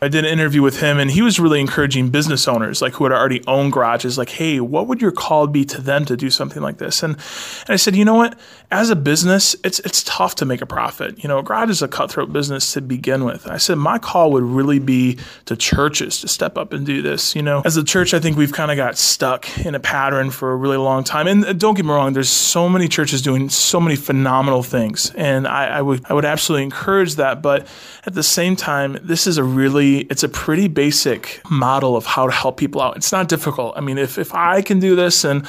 I 0.01 0.09
did 0.09 0.25
an 0.25 0.33
interview 0.33 0.63
with 0.63 0.81
him, 0.81 0.99
and 0.99 1.11
he 1.11 1.23
was 1.23 1.39
really 1.41 1.61
encouraging 1.61 2.11
business 2.11 2.47
owners, 2.47 2.81
like 2.81 2.95
who 2.95 3.05
had 3.05 3.13
already 3.13 3.43
owned 3.47 3.73
garages, 3.73 4.17
like, 4.17 4.31
hey, 4.31 4.61
what 4.61 4.87
would 4.87 5.03
your 5.03 5.11
call 5.11 5.47
be 5.47 5.65
to 5.67 5.81
them 5.81 6.05
to 6.05 6.17
do 6.17 6.31
something 6.31 6.63
like 6.63 6.79
this? 6.79 7.03
And, 7.03 7.15
and 7.15 7.71
I 7.71 7.77
said, 7.77 7.97
you 7.97 8.05
know 8.05 8.15
what? 8.15 8.39
As 8.71 8.91
a 8.91 8.97
business, 8.97 9.57
it's 9.65 9.81
it's 9.81 10.03
tough 10.03 10.37
to 10.37 10.45
make 10.45 10.61
a 10.61 10.67
profit. 10.67 11.23
You 11.23 11.29
know, 11.29 11.39
a 11.39 11.43
garage 11.43 11.71
is 11.71 11.83
a 11.83 11.89
cutthroat 11.89 12.33
business 12.33 12.73
to 12.75 12.81
begin 12.81 13.25
with. 13.25 13.49
I 13.49 13.57
said 13.57 13.77
my 13.77 13.99
call 13.99 14.31
would 14.33 14.45
really 14.45 14.79
be 14.79 15.19
to 15.47 15.57
churches 15.57 16.21
to 16.21 16.29
step 16.29 16.57
up 16.57 16.73
and 16.73 16.87
do 16.87 17.03
this. 17.03 17.35
You 17.35 17.43
know, 17.43 17.63
as 17.65 17.77
a 17.77 17.85
church, 17.85 18.15
I 18.15 18.21
think 18.21 18.37
we've 18.37 18.53
kind 18.53 18.71
of 18.71 18.77
got 18.77 18.99
stuck 18.99 19.59
in 19.65 19.75
a 19.75 19.81
pattern 19.81 20.31
for 20.31 20.53
a 20.53 20.57
really 20.57 20.77
long 20.77 21.03
time. 21.03 21.27
And 21.27 21.59
don't 21.59 21.75
get 21.75 21.85
me 21.85 21.93
wrong, 21.93 22.13
there's 22.13 22.29
so 22.29 22.69
many 22.69 22.89
churches 22.89 23.23
doing 23.23 23.49
so 23.49 23.81
many 23.81 23.97
phenomenal 23.97 24.63
things, 24.63 25.13
and 25.17 25.49
I, 25.49 25.79
I 25.79 25.83
would 25.83 26.05
I 26.09 26.13
would 26.13 26.27
absolutely 26.27 26.65
encourage 26.65 26.78
that. 27.17 27.43
But 27.43 27.67
at 28.07 28.15
the 28.15 28.23
same 28.23 28.57
time, 28.57 28.99
this 29.03 29.27
is 29.27 29.39
a 29.39 29.45
really 29.45 30.01
it's 30.11 30.23
a 30.23 30.29
pretty 30.29 30.69
basic 30.69 31.41
model 31.51 31.97
of 31.97 32.07
how 32.07 32.27
to 32.27 32.33
help 32.33 32.57
people 32.57 32.81
out. 32.81 32.97
It's 32.97 33.13
not 33.13 33.29
difficult. 33.29 33.75
I 33.77 33.81
mean, 33.81 33.99
if, 33.99 34.19
if 34.19 34.35
I 34.35 34.63
can 34.63 34.81
do 34.81 34.97
this 34.97 35.25
and 35.25 35.47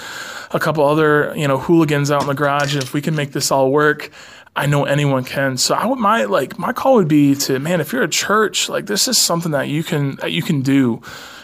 a 0.52 0.60
couple 0.60 0.84
other, 0.86 1.34
you 1.36 1.48
know, 1.48 1.58
hooligans 1.58 2.12
out 2.12 2.22
in 2.22 2.28
the 2.28 2.34
garage, 2.34 2.76
if 2.76 2.94
we 2.94 3.02
can 3.02 3.15
make 3.15 3.32
this 3.32 3.52
all 3.52 3.72
work, 3.72 4.12
I 4.60 4.65
know 4.65 4.84
anyone 4.84 5.24
can. 5.24 5.56
So 5.56 5.74
I 5.74 5.86
would 5.86 6.00
my 6.00 6.26
like 6.26 6.60
my 6.60 6.74
call 6.74 6.95
would 6.95 7.08
be 7.08 7.34
to 7.36 7.60
man, 7.60 7.80
if 7.80 7.93
you're 7.93 8.04
a 8.04 8.10
church, 8.10 8.67
like 8.67 8.88
this 8.88 9.08
is 9.08 9.17
something 9.17 9.54
that 9.54 9.69
you 9.69 9.84
can 9.84 10.17
that 10.17 10.34
you 10.34 10.41
can 10.41 10.62
do. 10.62 11.02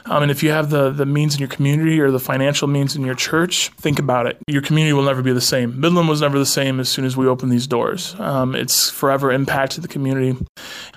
Um, 0.08 0.22
and 0.22 0.32
if 0.32 0.44
you 0.44 0.52
have 0.52 0.70
the, 0.70 0.92
the 0.92 1.06
means 1.06 1.34
in 1.34 1.40
your 1.40 1.48
community 1.48 2.00
or 2.00 2.12
the 2.12 2.20
financial 2.20 2.68
means 2.68 2.96
in 2.96 3.04
your 3.04 3.16
church, 3.16 3.70
think 3.70 3.98
about 3.98 4.28
it. 4.28 4.38
Your 4.48 4.62
community 4.62 4.94
will 4.94 5.04
never 5.04 5.24
be 5.24 5.34
the 5.34 5.42
same. 5.42 5.80
Midland 5.80 6.08
was 6.08 6.22
never 6.22 6.38
the 6.38 6.46
same 6.46 6.80
as 6.80 6.90
soon 6.90 7.06
as 7.06 7.18
we 7.18 7.26
opened 7.26 7.52
these 7.52 7.66
doors. 7.66 8.16
Um, 8.20 8.54
it's 8.54 8.92
forever 8.92 9.32
impacted 9.32 9.84
the 9.84 9.88
community. 9.88 10.38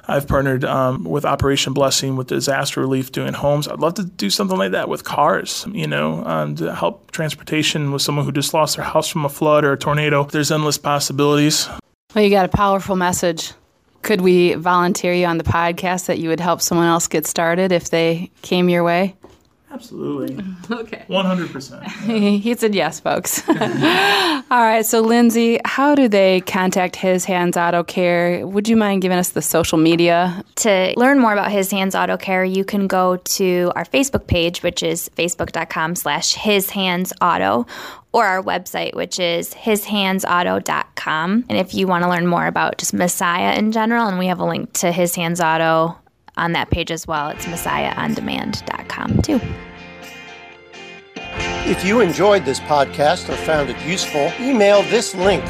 I've 0.07 0.28
partnered 0.28 0.64
um, 0.64 1.04
with 1.04 1.24
Operation 1.24 1.72
Blessing 1.72 2.16
with 2.16 2.26
disaster 2.26 2.81
relief 2.81 3.12
doing 3.12 3.33
homes. 3.33 3.66
I'd 3.66 3.81
love 3.81 3.94
to 3.94 4.04
do 4.04 4.28
something 4.28 4.59
like 4.59 4.72
that 4.72 4.90
with 4.90 5.04
cars, 5.04 5.66
you 5.72 5.87
know, 5.87 6.22
um, 6.26 6.57
to 6.57 6.74
help 6.74 7.11
transportation 7.12 7.92
with 7.92 8.02
someone 8.02 8.26
who 8.26 8.33
just 8.33 8.52
lost 8.52 8.76
their 8.76 8.85
house 8.85 9.09
from 9.09 9.24
a 9.24 9.31
flood 9.31 9.64
or 9.64 9.72
a 9.72 9.78
tornado. 9.78 10.24
There's 10.24 10.50
endless 10.50 10.76
possibilities. 10.76 11.68
Well, 12.14 12.24
you 12.24 12.30
got 12.30 12.46
a 12.46 12.48
powerful 12.48 12.96
message 12.96 13.52
Could 14.00 14.22
we 14.22 14.54
volunteer 14.54 15.12
you 15.12 15.26
on 15.26 15.36
the 15.36 15.44
podcast 15.44 16.06
that 16.06 16.18
you 16.18 16.30
would 16.30 16.40
help 16.40 16.62
someone 16.62 16.86
else 16.86 17.06
get 17.06 17.26
started 17.26 17.70
if 17.70 17.90
they 17.90 18.30
came 18.40 18.70
your 18.70 18.82
way? 18.82 19.14
Absolutely. 19.70 20.44
Okay. 20.70 21.07
100%. 21.09 21.87
he 22.42 22.54
said 22.54 22.74
yes, 22.74 23.00
folks. 23.00 23.42
All 23.48 23.54
right. 24.50 24.85
So, 24.85 25.00
Lindsay, 25.00 25.59
how 25.64 25.94
do 25.94 26.09
they 26.09 26.42
contact 26.42 26.94
His 26.94 27.24
Hands 27.24 27.57
Auto 27.57 27.83
Care? 27.83 28.46
Would 28.46 28.68
you 28.68 28.76
mind 28.76 29.00
giving 29.00 29.16
us 29.16 29.31
the 29.31 29.40
social 29.40 29.78
media? 29.78 30.44
To 30.57 30.92
learn 30.98 31.18
more 31.18 31.33
about 31.33 31.50
His 31.50 31.70
Hands 31.70 31.94
Auto 31.94 32.18
Care, 32.18 32.44
you 32.44 32.64
can 32.64 32.87
go 32.87 33.16
to 33.16 33.72
our 33.76 33.87
Facebook 33.87 34.26
page, 34.26 34.62
which 34.62 34.83
is 34.83 35.09
facebook.com 35.16 35.94
slash 35.96 36.35
His 36.35 36.68
Hands 36.68 37.11
Auto, 37.22 37.66
or 38.12 38.26
our 38.26 38.42
website, 38.42 38.94
which 38.94 39.18
is 39.18 39.54
hishandsauto.com. 39.54 41.44
And 41.48 41.59
if 41.59 41.72
you 41.72 41.87
want 41.87 42.04
to 42.04 42.11
learn 42.11 42.26
more 42.26 42.46
about 42.46 42.76
just 42.76 42.92
Messiah 42.92 43.57
in 43.57 43.72
general, 43.72 44.07
and 44.07 44.18
we 44.18 44.26
have 44.26 44.40
a 44.40 44.44
link 44.44 44.74
to 44.74 44.92
His 44.92 45.14
Hands 45.14 45.40
Auto 45.40 45.96
on 46.38 46.53
that 46.53 46.70
page 46.70 46.90
as 46.90 47.07
well. 47.07 47.29
It's 47.29 47.44
messiahondemand.com 47.46 49.22
too. 49.22 49.40
If 51.70 51.85
you 51.85 52.01
enjoyed 52.01 52.46
this 52.46 52.61
podcast 52.61 53.29
or 53.29 53.37
found 53.37 53.68
it 53.68 53.77
useful, 53.85 54.33
email 54.40 54.83
this 54.85 55.14
link, 55.14 55.44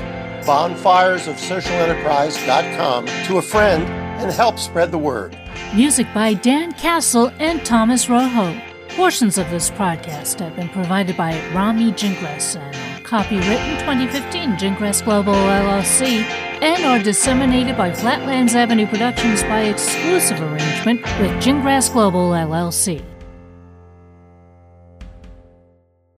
bonfiresofsocialenterprise.com, 0.45 3.07
to 3.07 3.39
a 3.39 3.43
friend 3.43 3.85
and 3.85 4.33
help 4.33 4.59
spread 4.59 4.91
the 4.91 4.99
word. 4.99 5.39
Music 5.75 6.09
by 6.13 6.35
Dan 6.35 6.73
Castle 6.73 7.31
and 7.39 7.65
Thomas 7.65 8.09
Rojo. 8.09 8.61
Portions 8.91 9.39
of 9.39 9.49
this 9.51 9.71
podcast 9.71 10.41
have 10.41 10.57
been 10.57 10.69
provided 10.71 11.17
by 11.17 11.41
Romy 11.55 11.93
Gingras 11.93 12.57
and 12.57 12.98
copywritten 13.09 13.79
2015 13.81 14.57
Gingras 14.59 15.03
Global 15.03 15.33
LLC 15.33 16.21
and 16.61 16.85
are 16.85 17.03
disseminated 17.03 17.75
by 17.75 17.91
Flatlands 17.91 18.55
Avenue 18.55 18.87
Productions 18.87 19.43
by 19.45 19.63
exclusive 19.63 20.39
arrangement 20.43 21.01
with 21.19 21.31
Gingras 21.43 21.91
Global 21.91 22.33
LLC. 22.33 23.03